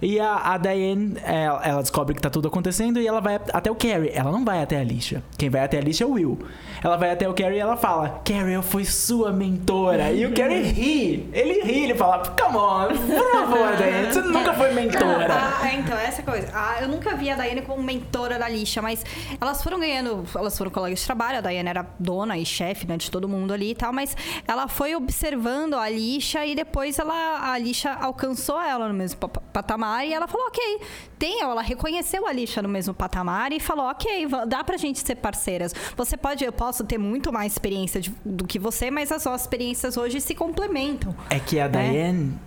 [0.00, 3.70] E a, a Diane, ela, ela descobre que tá tudo acontecendo e ela vai até
[3.70, 4.10] o Carrie.
[4.14, 5.22] Ela não vai até a Alicia.
[5.38, 6.38] Quem vai até a Alicia é o Will.
[6.82, 10.10] Ela vai até o Carrie e ela fala: Carrie, eu fui sua mentora.
[10.12, 11.28] E o Carrie ri.
[11.32, 15.28] Ele ri, ele fala: Come on, por favor, Diane, você nunca foi mentora.
[15.30, 16.48] Ah, é, então, essa coisa.
[16.52, 19.04] Ah, eu nunca vi a Daiane como mentora da lixa, mas
[19.40, 22.96] elas foram ganhando, elas foram colegas de trabalho, a Daiane era dona e chefe, né,
[22.96, 27.50] de todo mundo ali e tal, mas ela foi observando a lixa e depois ela,
[27.52, 30.80] a lixa alcançou ela no mesmo pa- patamar e ela falou, ok,
[31.18, 35.16] tem, ela reconheceu a lixa no mesmo patamar e falou, ok, dá pra gente ser
[35.16, 35.74] parceiras.
[35.96, 39.40] Você pode, eu posso ter muito mais experiência de- do que você, mas as nossas
[39.42, 41.14] experiências hoje se complementam.
[41.30, 42.38] É que a Diane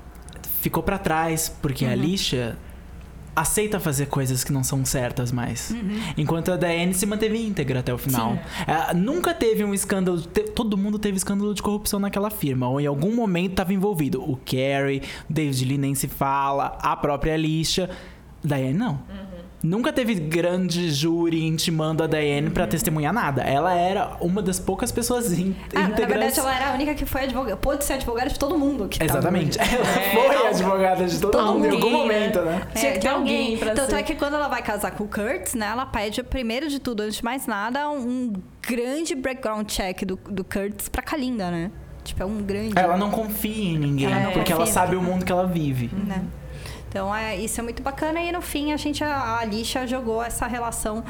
[0.62, 2.58] ficou pra trás, porque a Alicia
[3.39, 5.73] aceita fazer coisas que não são certas mais.
[6.17, 8.38] Enquanto a Diane se manteve íntegra até o final.
[8.65, 10.21] É, nunca teve um escândalo.
[10.21, 14.21] te- todo mundo teve escândalo de corrupção naquela firma, ou em algum momento estava envolvido.
[14.21, 17.89] O Carrie, o David Lee nem se fala, a própria Alicia.
[18.43, 19.00] Diane não.
[19.63, 23.41] Nunca teve grande júri intimando a Diane pra testemunhar nada.
[23.41, 26.08] Ela era uma das poucas pessoas ín- Ah, na íntegras.
[26.08, 28.88] verdade, ela era a única que foi advogada, pôde ser advogada de todo mundo.
[29.00, 29.58] Exatamente.
[29.60, 32.62] Ela É, foi al- advogada de todo, todo mundo em algum momento, né?
[32.76, 33.98] Tinha que ter alguém pra Tanto ser.
[33.98, 35.65] é que quando ela vai casar com o Kurtz, né?
[35.72, 40.43] Ela pede, primeiro de tudo, antes de mais nada, um grande background check do, do
[40.43, 41.72] Kurtz pra Kalinda, né?
[42.04, 42.72] Tipo, é um grande.
[42.78, 45.89] Ela não confia em ninguém, Ela porque ela sabe o mundo que ela vive.
[45.93, 46.22] né?
[46.97, 48.19] Então, é, isso é muito bacana.
[48.19, 51.03] E no fim, a gente, a, Alicia jogou essa relação.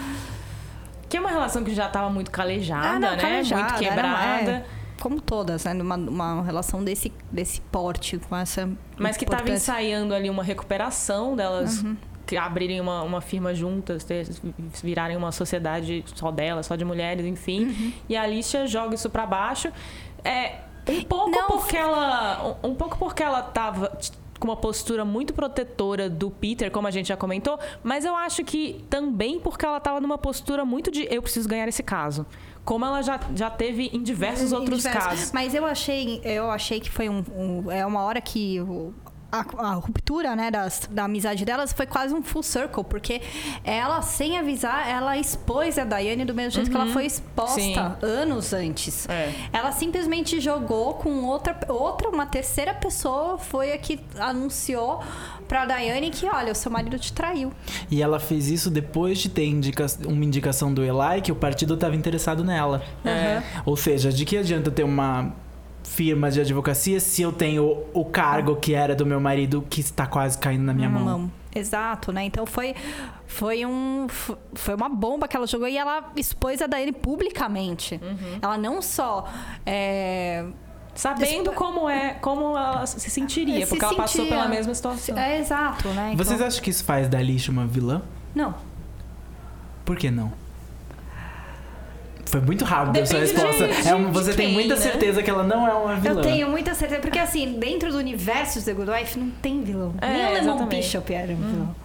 [1.09, 3.17] Que é uma relação que já tava muito calejada, Ah, não, né?
[3.17, 4.51] calejada, muito era quebrada.
[4.51, 4.65] é,
[4.99, 5.71] como todas, né?
[5.81, 8.69] Uma, uma relação desse, desse porte, com essa.
[8.97, 9.71] Mas que tava importância.
[9.71, 11.95] ensaiando ali uma recuperação delas Uhum.
[12.25, 14.27] que abrirem uma, uma firma juntas, ter-
[14.83, 17.67] virarem uma sociedade só delas, só de mulheres, enfim.
[17.67, 17.93] Uhum.
[18.09, 19.71] E a Alicia joga isso pra baixo.
[20.25, 20.55] É,
[20.89, 22.57] um pouco Não, porque ela.
[22.61, 23.97] Um, um pouco porque ela tava.
[24.39, 28.43] Com uma postura muito protetora do Peter, como a gente já comentou, mas eu acho
[28.43, 32.25] que também porque ela tava numa postura muito de eu preciso ganhar esse caso.
[32.63, 35.03] Como ela já, já teve em diversos Em outros diversos.
[35.07, 35.31] casos.
[35.31, 38.59] Mas eu achei, eu achei que foi um, um- é uma hora que
[39.31, 43.21] a, a ruptura, né, das- da amizade delas foi quase um full circle, porque
[43.63, 47.75] ela, sem avisar, ela expôs a Daiane do mesmo jeito que ela foi exposta Sim.
[48.01, 49.07] anos antes.
[49.09, 49.33] É.
[49.51, 55.01] Ela simplesmente jogou com outra, outra, uma terceira pessoa, foi a que anunciou
[55.47, 57.51] pra Daiane que, olha, o seu marido te traiu.
[57.89, 61.73] E ela fez isso depois de ter indica- uma indicação do Eli que o partido
[61.73, 62.81] estava interessado nela.
[63.05, 63.41] É.
[63.65, 65.33] Ou seja, de que adianta ter uma
[65.87, 70.05] firma de advocacia se eu tenho o cargo que era do meu marido que está
[70.05, 71.31] quase caindo na minha mão?
[71.55, 72.23] Exato, né?
[72.25, 72.75] Então foi,
[73.25, 74.05] foi, um,
[74.53, 77.99] foi uma bomba que ela jogou e ela expôs a Daiane publicamente.
[78.03, 78.39] Uhum.
[78.41, 79.27] Ela não só.
[79.65, 80.45] é,
[80.93, 84.35] Sabendo como é, como ela se sentiria, Se porque ela passou sentia.
[84.37, 85.17] pela mesma situação.
[85.17, 86.11] é exato, né?
[86.13, 88.01] Então- Vocês acham que isso faz da Alicia uma vilã?
[88.35, 88.53] Não.
[89.85, 90.31] Por que não?
[92.29, 93.67] Foi muito rápido a sua de- resposta.
[93.67, 94.81] de- É um- de você tem quem, muita né?
[94.81, 96.15] certeza que ela não é uma vilã.
[96.15, 99.61] Eu tenho muita certeza, porque assim, dentro do universo de The Good Wife não tem
[99.63, 99.93] vilão.
[100.01, 100.75] É, Nem o Lemon exatamente.
[100.77, 101.75] Bishop era um vilão.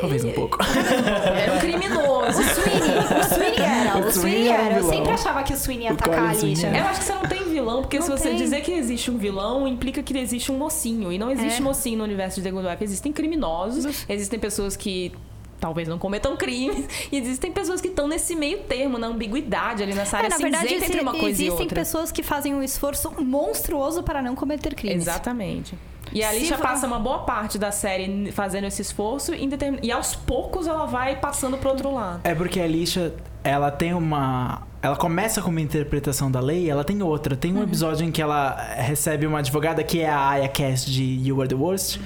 [0.00, 0.58] Talvez um pouco.
[1.40, 2.40] Era um criminoso.
[2.40, 4.76] O Sweeney, o Sweeney era, O o Sweeney Sweeney era um.
[4.78, 6.32] Eu sempre achava que o Sweeney ia O atacar a.
[6.34, 8.36] Eu acho que você não tem vilão, porque Não se você tem.
[8.36, 11.12] dizer que existe um vilão, implica que existe um mocinho.
[11.12, 11.64] E não existe É.
[11.64, 12.84] mocinho no universo de The Good Wife.
[12.84, 15.12] Existem criminosos, existem pessoas que
[15.60, 19.94] talvez não cometam crimes, e existem pessoas que estão nesse meio termo, na ambiguidade ali,
[19.94, 21.74] nessa área É, na cinzenta verdade, entre uma coisa e existem outra.
[21.80, 25.02] pessoas que fazem um esforço monstruoso para não cometer crimes.
[25.02, 25.76] Exatamente.
[26.12, 29.90] E a Alicia passa uma boa parte da série fazendo esse esforço em determin- e
[29.92, 32.20] aos poucos ela vai passando pro outro lado.
[32.24, 34.62] É porque a Alicia, ela tem uma.
[34.80, 37.34] Ela começa com uma interpretação da lei, ela tem outra.
[37.36, 37.60] Tem Uhum.
[37.60, 41.40] um episódio em que ela recebe uma advogada que é a Aya Cass de You
[41.40, 41.98] Are the Worst.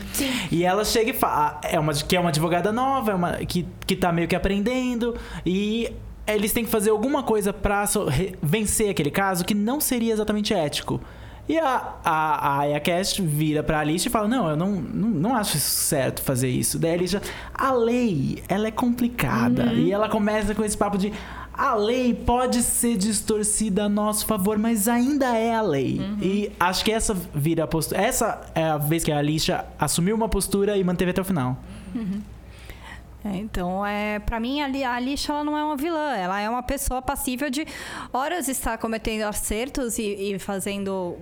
[0.51, 1.61] E ela chega e fala.
[1.63, 5.15] É uma, que é uma advogada nova, é uma, que, que tá meio que aprendendo.
[5.45, 5.93] E
[6.27, 10.13] eles têm que fazer alguma coisa pra so- re- vencer aquele caso que não seria
[10.13, 10.99] exatamente ético.
[11.49, 15.09] E a, a, a Aya Cass vira pra Alicia e fala: Não, eu não, não,
[15.09, 16.79] não acho certo fazer isso.
[16.79, 19.65] Daí a Alicia, a lei, ela é complicada.
[19.65, 19.79] Uhum.
[19.79, 21.13] E ela começa com esse papo de.
[21.53, 25.99] A lei pode ser distorcida a nosso favor, mas ainda é a lei.
[25.99, 26.19] Uhum.
[26.23, 28.01] E acho que essa vira a postura.
[28.01, 31.59] Essa é a vez que a Alicia assumiu uma postura e manteve até o final.
[33.25, 36.15] É, então, é, para mim, a, a Alicia ela não é uma vilã.
[36.15, 37.67] Ela é uma pessoa passível de
[38.13, 41.17] horas estar cometendo acertos e, e fazendo,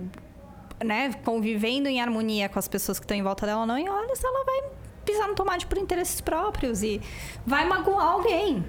[0.83, 3.77] né, convivendo em harmonia com as pessoas que estão em volta dela ou não.
[3.77, 4.63] E horas ela vai
[5.05, 6.99] pisar no tomate por interesses próprios e
[7.45, 8.65] vai magoar alguém.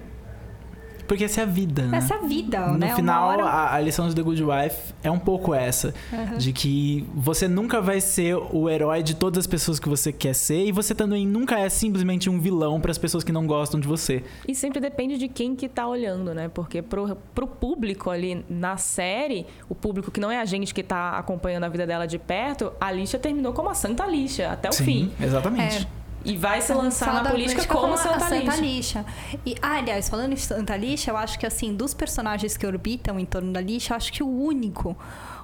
[1.07, 1.97] Porque essa é a vida, né?
[1.97, 2.87] Essa é a vida, No né?
[2.87, 5.93] Uma final, hora- a, a lição de The Good Wife é um pouco essa.
[6.37, 10.33] De que você nunca vai ser o herói de todas as pessoas que você quer
[10.33, 10.65] ser.
[10.65, 13.87] E você também nunca é simplesmente um vilão para as pessoas que não gostam de
[13.87, 14.23] você.
[14.47, 16.49] E sempre depende de quem que tá olhando, né?
[16.53, 20.83] Porque pro, pro público ali na série, o público que não é a gente que
[20.83, 24.69] tá acompanhando a vida dela de perto, a Alicia terminou como a Santa Alicia, até
[24.69, 25.11] o fim.
[25.21, 25.87] exatamente.
[26.25, 28.55] E vai se lançar na Lançada política como Santa, Santa.
[28.55, 29.05] Lixa.
[29.45, 33.19] E, ah, aliás, falando em Santa Lixa, eu acho que, assim, dos personagens que orbitam
[33.19, 34.95] em torno da Lixa, eu acho que o único,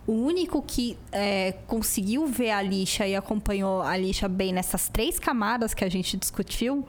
[0.07, 5.19] o único que é, conseguiu ver a Lixa e acompanhou a Lixa bem nessas três
[5.19, 6.87] camadas que a gente discutiu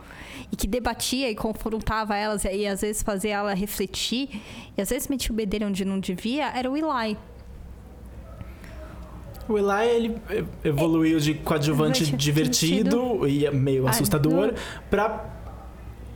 [0.52, 4.40] e que debatia e confrontava elas e às vezes fazia ela refletir
[4.76, 7.16] e às vezes metia o bedelho onde não devia, era o Eli.
[9.48, 9.88] O Eli,
[10.28, 12.90] ele evoluiu de coadjuvante Divertido.
[12.90, 14.54] divertido e meio assustador não.
[14.88, 15.24] pra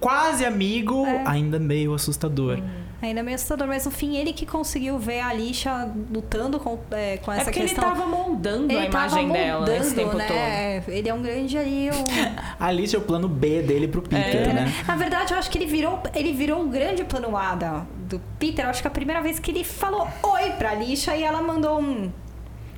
[0.00, 1.22] quase amigo, É.
[1.26, 2.58] ainda meio assustador.
[3.02, 7.18] Ainda meio assustador, mas no fim ele que conseguiu ver a Lixa lutando com, é,
[7.18, 7.84] com É essa porque questão.
[7.84, 10.82] ele tava moldando a Ele tava imagem dela esse tempo moldando, né?
[10.88, 11.90] Ele é um grande ali.
[11.90, 12.04] Um...
[12.58, 14.52] A Alice é o plano B dele pro Peter, É.
[14.54, 14.72] né?
[14.86, 18.18] Na verdade, eu acho que ele virou, ele virou o grande plano A da- do
[18.38, 18.64] Peter.
[18.64, 21.78] Eu acho que a primeira vez que ele falou oi pra Lixa e ela mandou
[21.80, 22.10] um.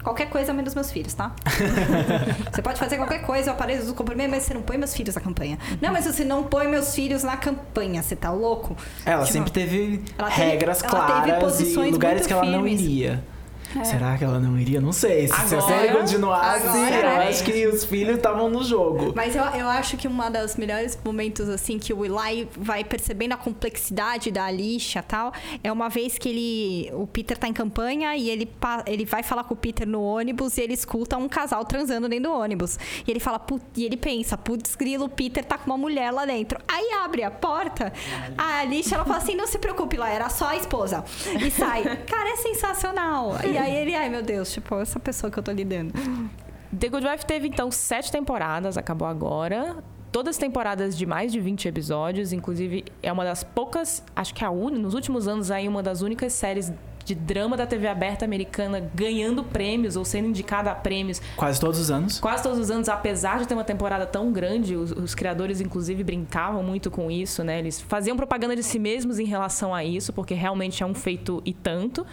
[0.07, 1.33] Qualquer coisa menos meus filhos, tá?
[2.55, 5.17] você pode fazer qualquer coisa, eu apareço do cumprimento, mas você não põe meus filhos
[5.17, 5.59] na campanha.
[5.83, 8.77] Não, mas você não põe meus filhos na campanha, você tá louco?
[9.05, 12.45] Ela Tipo, sempre teve ela teve- regras ela teve claras e posições lugares que ela
[12.45, 12.81] não firmes.
[13.71, 13.85] Iria.
[13.85, 14.81] Será que ela não iria?
[14.81, 15.29] Não sei.
[15.29, 19.13] Se, se a Agora- série continuasse, agora, eu acho que os filhos estavam no jogo.
[19.15, 23.33] Mas eu, eu acho que uma das melhores momentos, assim, que o Eli vai percebendo
[23.33, 26.91] a complexidade da Alicia e tal, é uma vez que ele.
[26.95, 28.51] O Peter tá em campanha e ele,
[28.87, 32.31] ele vai falar com o Peter no ônibus e ele escuta um casal transando dentro
[32.31, 32.79] do ônibus.
[33.07, 33.41] E ele fala,
[33.77, 36.59] e ele pensa, putz, grilo, o Peter tá com uma mulher lá dentro.
[36.69, 37.93] Aí abre a porta,
[38.37, 41.05] a Alicia ela fala assim: não se preocupe lá, era só a esposa.
[41.45, 41.83] E sai.
[42.07, 43.37] Cara, é sensacional.
[43.45, 45.93] E aí ele, ai meu Deus, tipo, essa pessoa que eu tô lidando.
[46.79, 49.77] The Good Wife teve, então, sete temporadas, acabou agora.
[50.13, 54.47] Todas temporadas de mais de 20 episódios, inclusive é uma das poucas, acho que é
[54.47, 56.73] a única, nos últimos anos aí, uma das únicas séries
[57.05, 61.79] de drama da TV aberta americana ganhando prêmios ou sendo indicada a prêmios Quase todos
[61.79, 62.19] os anos.
[62.19, 66.03] quase todos os anos, apesar de ter uma temporada tão grande, os, os criadores, inclusive,
[66.03, 67.61] brincavam muito com isso, né?
[67.61, 71.41] Eles faziam propaganda de si mesmos em relação a isso, porque realmente é um feito
[71.45, 72.05] e tanto.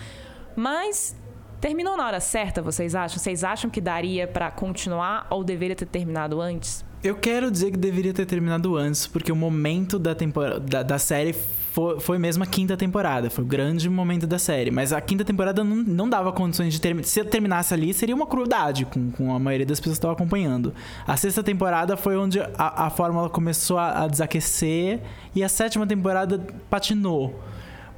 [0.56, 1.16] Mas
[1.64, 3.18] terminou na hora certa, vocês acham?
[3.18, 6.84] Vocês acham que daria pra continuar ou deveria ter terminado antes?
[7.02, 11.00] Eu quero dizer que deveria ter terminado antes, porque o momento da, temporada, da, da
[11.00, 13.30] série foi, foi mesmo a quinta temporada.
[13.30, 14.72] Foi o grande momento da série.
[14.72, 17.08] Mas a quinta temporada não, não dava condições de terminar.
[17.08, 20.74] Se terminasse ali, seria uma crueldade com, com a maioria das pessoas que estavam acompanhando.
[21.08, 25.00] A sexta temporada foi onde a, a fórmula começou a, a desaquecer
[25.34, 27.42] e a sétima temporada patinou.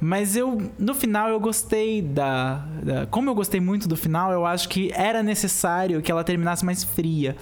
[0.00, 3.06] Mas eu, no final, eu gostei da, da.
[3.06, 6.84] Como eu gostei muito do final, eu acho que era necessário que ela terminasse mais
[6.84, 7.36] fria.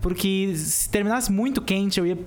[0.00, 2.18] Porque se terminasse muito quente, eu ia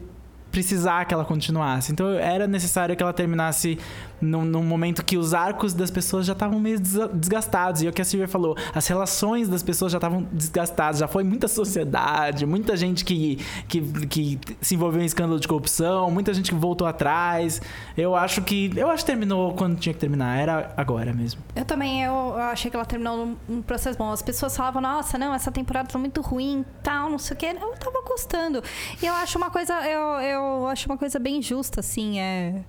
[0.52, 1.92] precisar que ela continuasse.
[1.92, 3.78] Então era necessário que ela terminasse
[4.22, 6.80] num, momento que os arcos das pessoas já estavam meio
[7.14, 7.82] desgastados.
[7.82, 11.00] E é o que a Silvia falou, as relações das pessoas já estavam desgastadas.
[11.00, 16.10] Já foi muita sociedade, muita gente que, que, que se envolveu em escândalo de corrupção,
[16.12, 17.62] muita gente que voltou atrás.
[17.98, 18.72] Eu acho que.
[18.76, 20.38] Eu acho que terminou quando tinha que terminar.
[20.38, 21.42] Era agora mesmo.
[21.56, 24.12] Eu também, eu, achei que ela terminou num processo bom.
[24.12, 27.56] As pessoas falavam, nossa, não, essa temporada tá muito ruim, tal, não sei o quê.
[27.60, 28.64] Eu tava gostando.
[29.02, 32.64] E eu acho uma coisa, eu, eu acho uma coisa bem justa, assim, é...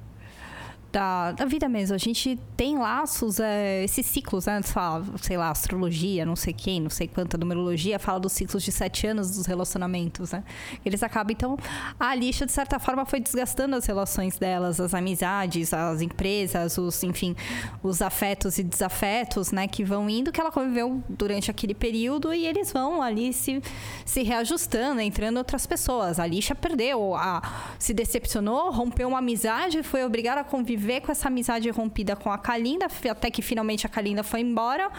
[0.92, 1.94] Da, da vida mesmo.
[1.94, 4.60] A gente tem laços, é, esses ciclos, né?
[4.62, 8.72] Fala, sei lá, astrologia, não sei quem, não sei quanta numerologia, fala dos ciclos de
[8.72, 10.42] sete anos dos relacionamentos, né?
[10.84, 11.30] Eles acabam.
[11.30, 11.56] Então,
[11.98, 17.00] a lixa, de certa forma, foi desgastando as relações delas, as amizades, as empresas, os,
[17.04, 17.36] enfim,
[17.84, 19.68] os afetos e desafetos, né?
[19.68, 23.62] Que vão indo, que ela conviveu durante aquele período e eles vão ali se,
[24.04, 26.18] se reajustando, entrando outras pessoas.
[26.18, 27.40] A lixa perdeu, a,
[27.78, 32.38] se decepcionou, rompeu uma amizade, foi obrigada a conviver com essa amizade rompida com a
[32.38, 34.90] Kalinda, até que finalmente a Kalinda foi embora.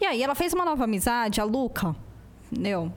[0.00, 1.94] E aí ela fez uma nova amizade, a Luca,
[2.50, 2.92] entendeu?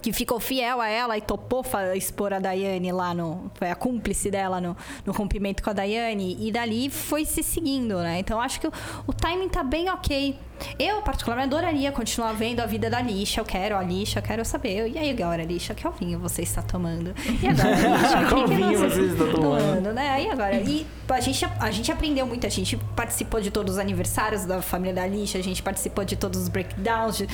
[0.00, 3.50] que ficou fiel a ela e topou expor a Daiane lá no.
[3.54, 6.36] Foi a cúmplice dela no, no rompimento com a Daiane.
[6.40, 8.18] E dali foi se seguindo, né?
[8.18, 8.72] Então acho que o,
[9.06, 10.36] o timing tá bem ok.
[10.78, 13.40] Eu, particularmente, adoraria continuar vendo a vida da lixa.
[13.40, 14.88] Eu quero a lixa, eu quero saber.
[14.88, 17.12] E aí, agora, lixa, que vinho você está tomando?
[17.42, 19.92] E agora, lixa, Qual que vinho você está tomando?
[19.92, 20.08] né?
[20.10, 20.54] Aí agora.
[20.56, 22.46] E a gente, a gente aprendeu muito.
[22.46, 26.14] A gente participou de todos os aniversários da família da lixa, a gente participou de
[26.16, 27.18] todos os breakdowns.
[27.18, 27.28] de-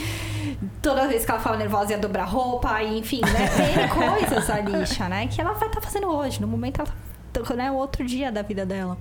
[0.83, 3.49] toda vez que ela fala nervosa ia dobrar roupa, e, enfim, né?
[3.57, 3.89] Tem
[4.21, 5.27] coisas a lixa, né?
[5.27, 6.41] Que ela vai estar fazendo hoje.
[6.41, 7.55] No momento ela tá.
[7.55, 8.97] Né, o outro dia da vida dela.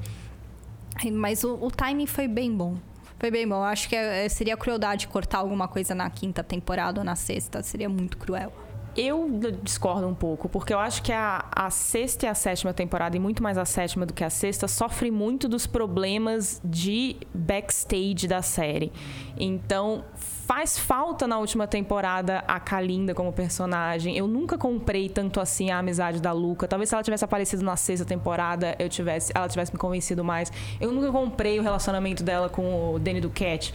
[1.11, 2.75] Mas o, o timing foi bem bom.
[3.19, 3.63] Foi bem bom.
[3.63, 7.63] Acho que é- seria crueldade cortar alguma coisa na quinta temporada ou na sexta.
[7.63, 8.51] Seria muito cruel.
[8.97, 13.15] Eu discordo um pouco, porque eu acho que a, a sexta e a sétima temporada,
[13.15, 18.27] e muito mais a sétima do que a sexta, sofrem muito dos problemas de backstage
[18.27, 18.91] da série.
[19.37, 20.03] Então,
[20.47, 24.17] faz falta na última temporada a Kalinda como personagem.
[24.17, 26.67] Eu nunca comprei tanto assim a amizade da Luca.
[26.67, 30.51] Talvez se ela tivesse aparecido na sexta temporada, eu tivesse, ela tivesse me convencido mais.
[30.81, 33.73] Eu nunca comprei o relacionamento dela com o Danny Duquette.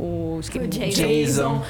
[0.00, 1.06] O, O Jason.
[1.06, 1.62] Jason.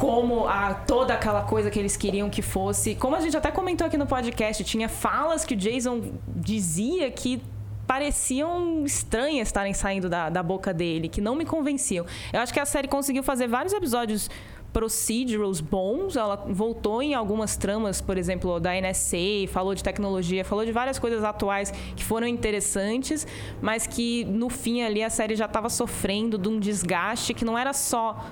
[0.00, 2.94] Como a, toda aquela coisa que eles queriam que fosse.
[2.94, 7.42] Como a gente até comentou aqui no podcast, tinha falas que o Jason dizia que
[7.86, 12.06] pareciam estranhas estarem saindo da, da boca dele, que não me convenciam.
[12.32, 14.30] Eu acho que a série conseguiu fazer vários episódios
[14.72, 20.64] procedurals bons, ela voltou em algumas tramas, por exemplo, da NSA, falou de tecnologia, falou
[20.64, 23.26] de várias coisas atuais que foram interessantes,
[23.60, 27.58] mas que no fim ali a série já estava sofrendo de um desgaste que não
[27.58, 28.24] era só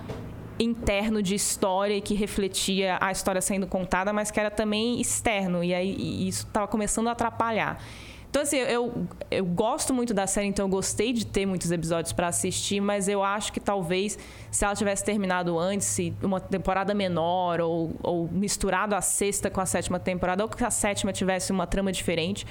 [0.59, 5.63] interno de história e que refletia a história sendo contada, mas que era também externo.
[5.63, 7.79] E aí e isso estava começando a atrapalhar.
[8.31, 12.13] Então, assim, eu, eu gosto muito da série, então eu gostei de ter muitos episódios
[12.13, 14.19] para assistir, mas eu acho que talvez
[14.51, 19.63] se ela tivesse terminado antes, se uma temporada menor, ou, ou misturado a sexta com
[19.63, 22.47] a sétima temporada, ou que a sétima tivesse uma trama diferente,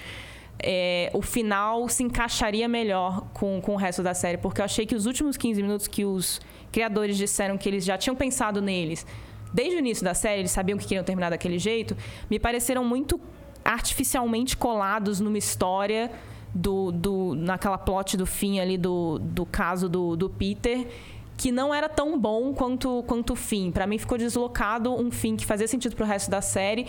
[0.59, 4.85] é, o final se encaixaria melhor com, com o resto da série, porque eu achei
[4.85, 6.41] que os últimos 15 minutos que os
[6.71, 9.05] criadores disseram que eles já tinham pensado neles,
[9.53, 11.95] desde o início da série, eles sabiam que queriam terminar daquele jeito,
[12.29, 13.19] me pareceram muito
[13.63, 16.11] artificialmente colados numa história
[16.53, 20.87] do, do naquela plot do fim ali do, do caso do, do Peter
[21.35, 23.71] que não era tão bom quanto, quanto o fim.
[23.71, 26.87] Para mim ficou deslocado um fim que fazia sentido pro resto da série,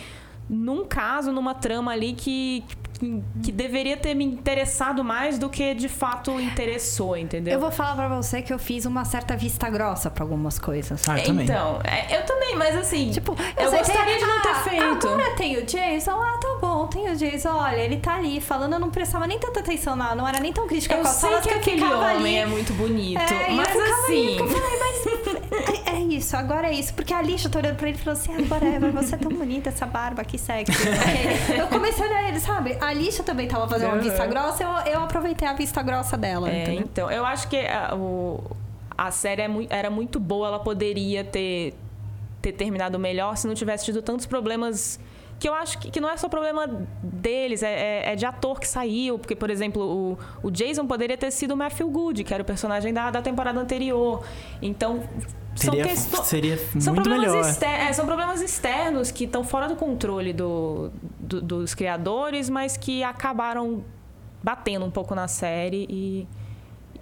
[0.48, 2.64] num caso, numa trama ali que,
[2.98, 7.54] que, que deveria ter me interessado mais do que de fato interessou, entendeu?
[7.54, 11.08] Eu vou falar pra você que eu fiz uma certa vista grossa pra algumas coisas.
[11.08, 11.44] Ah, eu também.
[11.44, 14.54] Então, é, eu também, mas assim, Tipo, eu sei gostaria que- de não ter ah,
[14.54, 15.08] feito.
[15.08, 17.50] Agora tem o Jason, ah, tá bom, tem o Jason.
[17.50, 20.52] Olha, ele tá ali falando, eu não prestava nem tanta atenção, não, não era nem
[20.52, 22.34] tão crítica Eu com as sei que eu aquele homem ali.
[22.36, 24.38] é muito bonito, É, eu mas ali, assim.
[24.38, 26.92] eu falei, mas é, é isso, agora é isso.
[26.94, 29.30] Porque a Lixa tá olhando pra ele e falou assim: agora é, você é tão
[29.32, 30.72] bonita, essa barba, que sexy.
[31.58, 32.76] Eu comecei a olhar ele, sabe?
[32.88, 34.02] A Lixa também tava fazendo uma Uhum.
[34.02, 36.80] vista grossa, eu, eu aproveitei a vista grossa dela, É, entendeu?
[36.80, 38.42] então, eu acho que a, o-
[38.96, 41.74] a série é era muito boa, ela poderia ter,
[42.40, 44.98] ter terminado melhor se não tivesse tido tantos problemas.
[45.38, 46.66] Que eu acho que, que não é só problema
[47.02, 47.72] deles, é,
[48.08, 49.18] é- é de ator que saiu.
[49.20, 49.82] Porque, por exemplo,
[50.42, 53.22] o, o Jason poderia ter sido o Matthew Good, que era o personagem da, da
[53.22, 54.24] temporada anterior.
[54.60, 55.04] Então,
[55.58, 56.26] são Seria, questões.
[56.26, 57.80] seria São muito problemas, melhor.
[57.88, 63.02] é, são problemas externos que estão fora do controle do- do- dos criadores, mas que
[63.02, 63.82] acabaram
[64.42, 66.26] batendo um pouco na série e,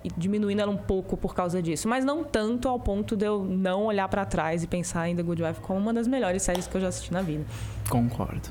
[0.02, 1.86] e diminuindo ela um pouco por causa disso.
[1.88, 5.22] Mas não tanto ao ponto de eu não olhar pra trás e pensar em The
[5.22, 7.44] Good Wife como uma das melhores séries que eu já assisti na vida.
[7.90, 8.48] Concordo.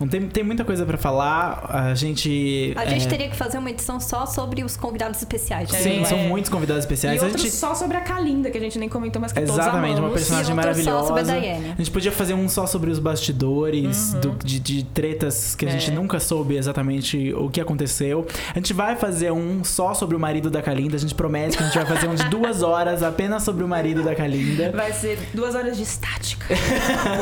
[0.00, 1.66] Não tem, tem muita coisa pra falar.
[1.68, 2.72] A gente.
[2.76, 5.70] A gente é, teria que fazer uma edição só sobre os convidados especiais.
[5.72, 5.78] né?
[5.80, 6.04] Sim, É.
[6.04, 7.20] são muitos convidados especiais.
[7.20, 7.50] e a gente.
[7.50, 10.14] só sobre a Kalinda, que a gente nem comentou, mas que todos Exatamente, uma amamos.
[10.14, 11.06] personagem E outro só maravilhosa.
[11.08, 11.72] sobre a Diane.
[11.72, 15.70] A gente podia fazer um só sobre os bastidores do- de, de tretas que a
[15.70, 15.96] gente Uhum.
[15.96, 16.00] É.
[16.00, 18.26] nunca soube exatamente o que aconteceu.
[18.54, 20.96] A gente vai fazer um só sobre o marido da Kalinda.
[20.96, 23.68] A gente promete que a gente vai fazer um de duas horas apenas sobre o
[23.68, 24.70] marido da Kalinda.
[24.72, 26.46] Vai ser duas horas de estática.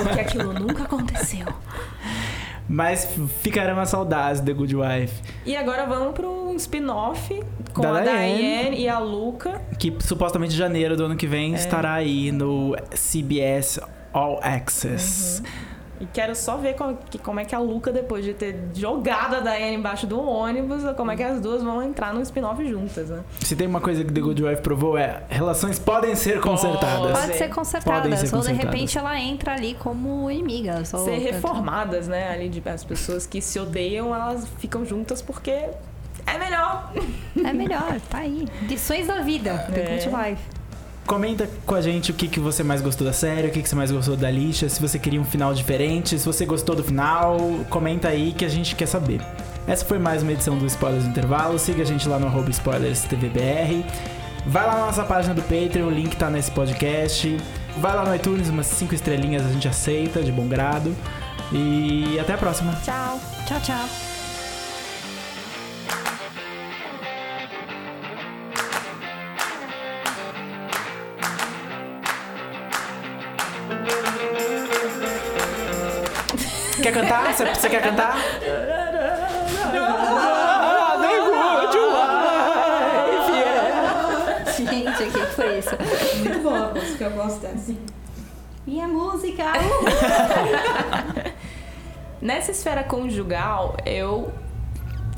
[0.05, 1.47] porque aquilo nunca aconteceu.
[2.69, 3.09] Mas
[3.43, 5.23] ficarão as saudades The Good Wife.
[5.45, 7.41] E agora vamos para um spin-off
[7.73, 8.37] com Da a Diane.
[8.39, 9.61] Diane e a Luca.
[9.79, 11.29] Que supostamente em janeiro do ano que É.
[11.29, 13.79] vem estará aí no CBS
[14.13, 15.43] All Access.
[16.01, 19.37] E quero só ver como, que- como é que a Luca, depois de ter jogado
[19.37, 23.09] a Diane embaixo do ônibus, como é que as duas vão entrar no spin-off juntas,
[23.09, 23.21] né?
[23.41, 27.13] Se tem uma coisa que The Good Wife provou é relações podem ser consertadas.
[27.13, 27.13] Pode.
[27.27, 28.65] Pode ser consertadas, Podem ser ou de consertadas.
[28.75, 30.93] repente ela entra ali como inimigas.
[30.93, 32.31] ou- Ser reformadas, né?
[32.31, 36.93] Ali de as pessoas que se odeiam, elas ficam juntas porque é melhor.
[37.45, 38.47] É melhor, tá aí.
[38.69, 39.67] Lições da vida.
[39.73, 39.99] The É.
[40.05, 40.56] Good Wife.
[41.07, 43.69] Comenta com a gente o que, que você mais gostou da série, o que, que
[43.69, 46.83] você mais gostou da lixa, se você queria um final diferente, se você gostou do
[46.83, 47.39] final,
[47.71, 49.21] comenta aí que a gente quer saber.
[49.69, 51.59] Essa foi mais uma edição do Spoilers do Intervalo.
[51.59, 53.85] Siga a gente lá no arroba SpoilersTVBR.
[54.47, 57.37] Vai lá na nossa página do Patreon, o link tá nesse podcast.
[57.79, 60.95] Vai lá no iTunes, umas 5 estrelinhas a gente aceita, de bom grado.
[61.53, 62.73] E até a próxima.
[62.85, 63.21] Tchau.
[63.47, 64.16] Tchau, tchau.
[76.87, 77.35] Quer cantar?
[77.35, 78.17] Você, você quer cantar?
[84.57, 85.71] Gente, o que foi isso?
[86.19, 87.75] Muito boa a música, eu gosto dessa.
[88.65, 89.43] Minha música!
[92.23, 94.33] Nessa esfera conjugal, eu.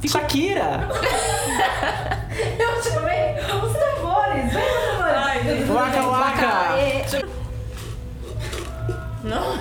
[0.06, 0.88] Shakira!
[2.58, 5.68] Eu chamei os tambores, vem os tambores.
[5.68, 6.68] Waka waka!
[9.24, 9.58] Não.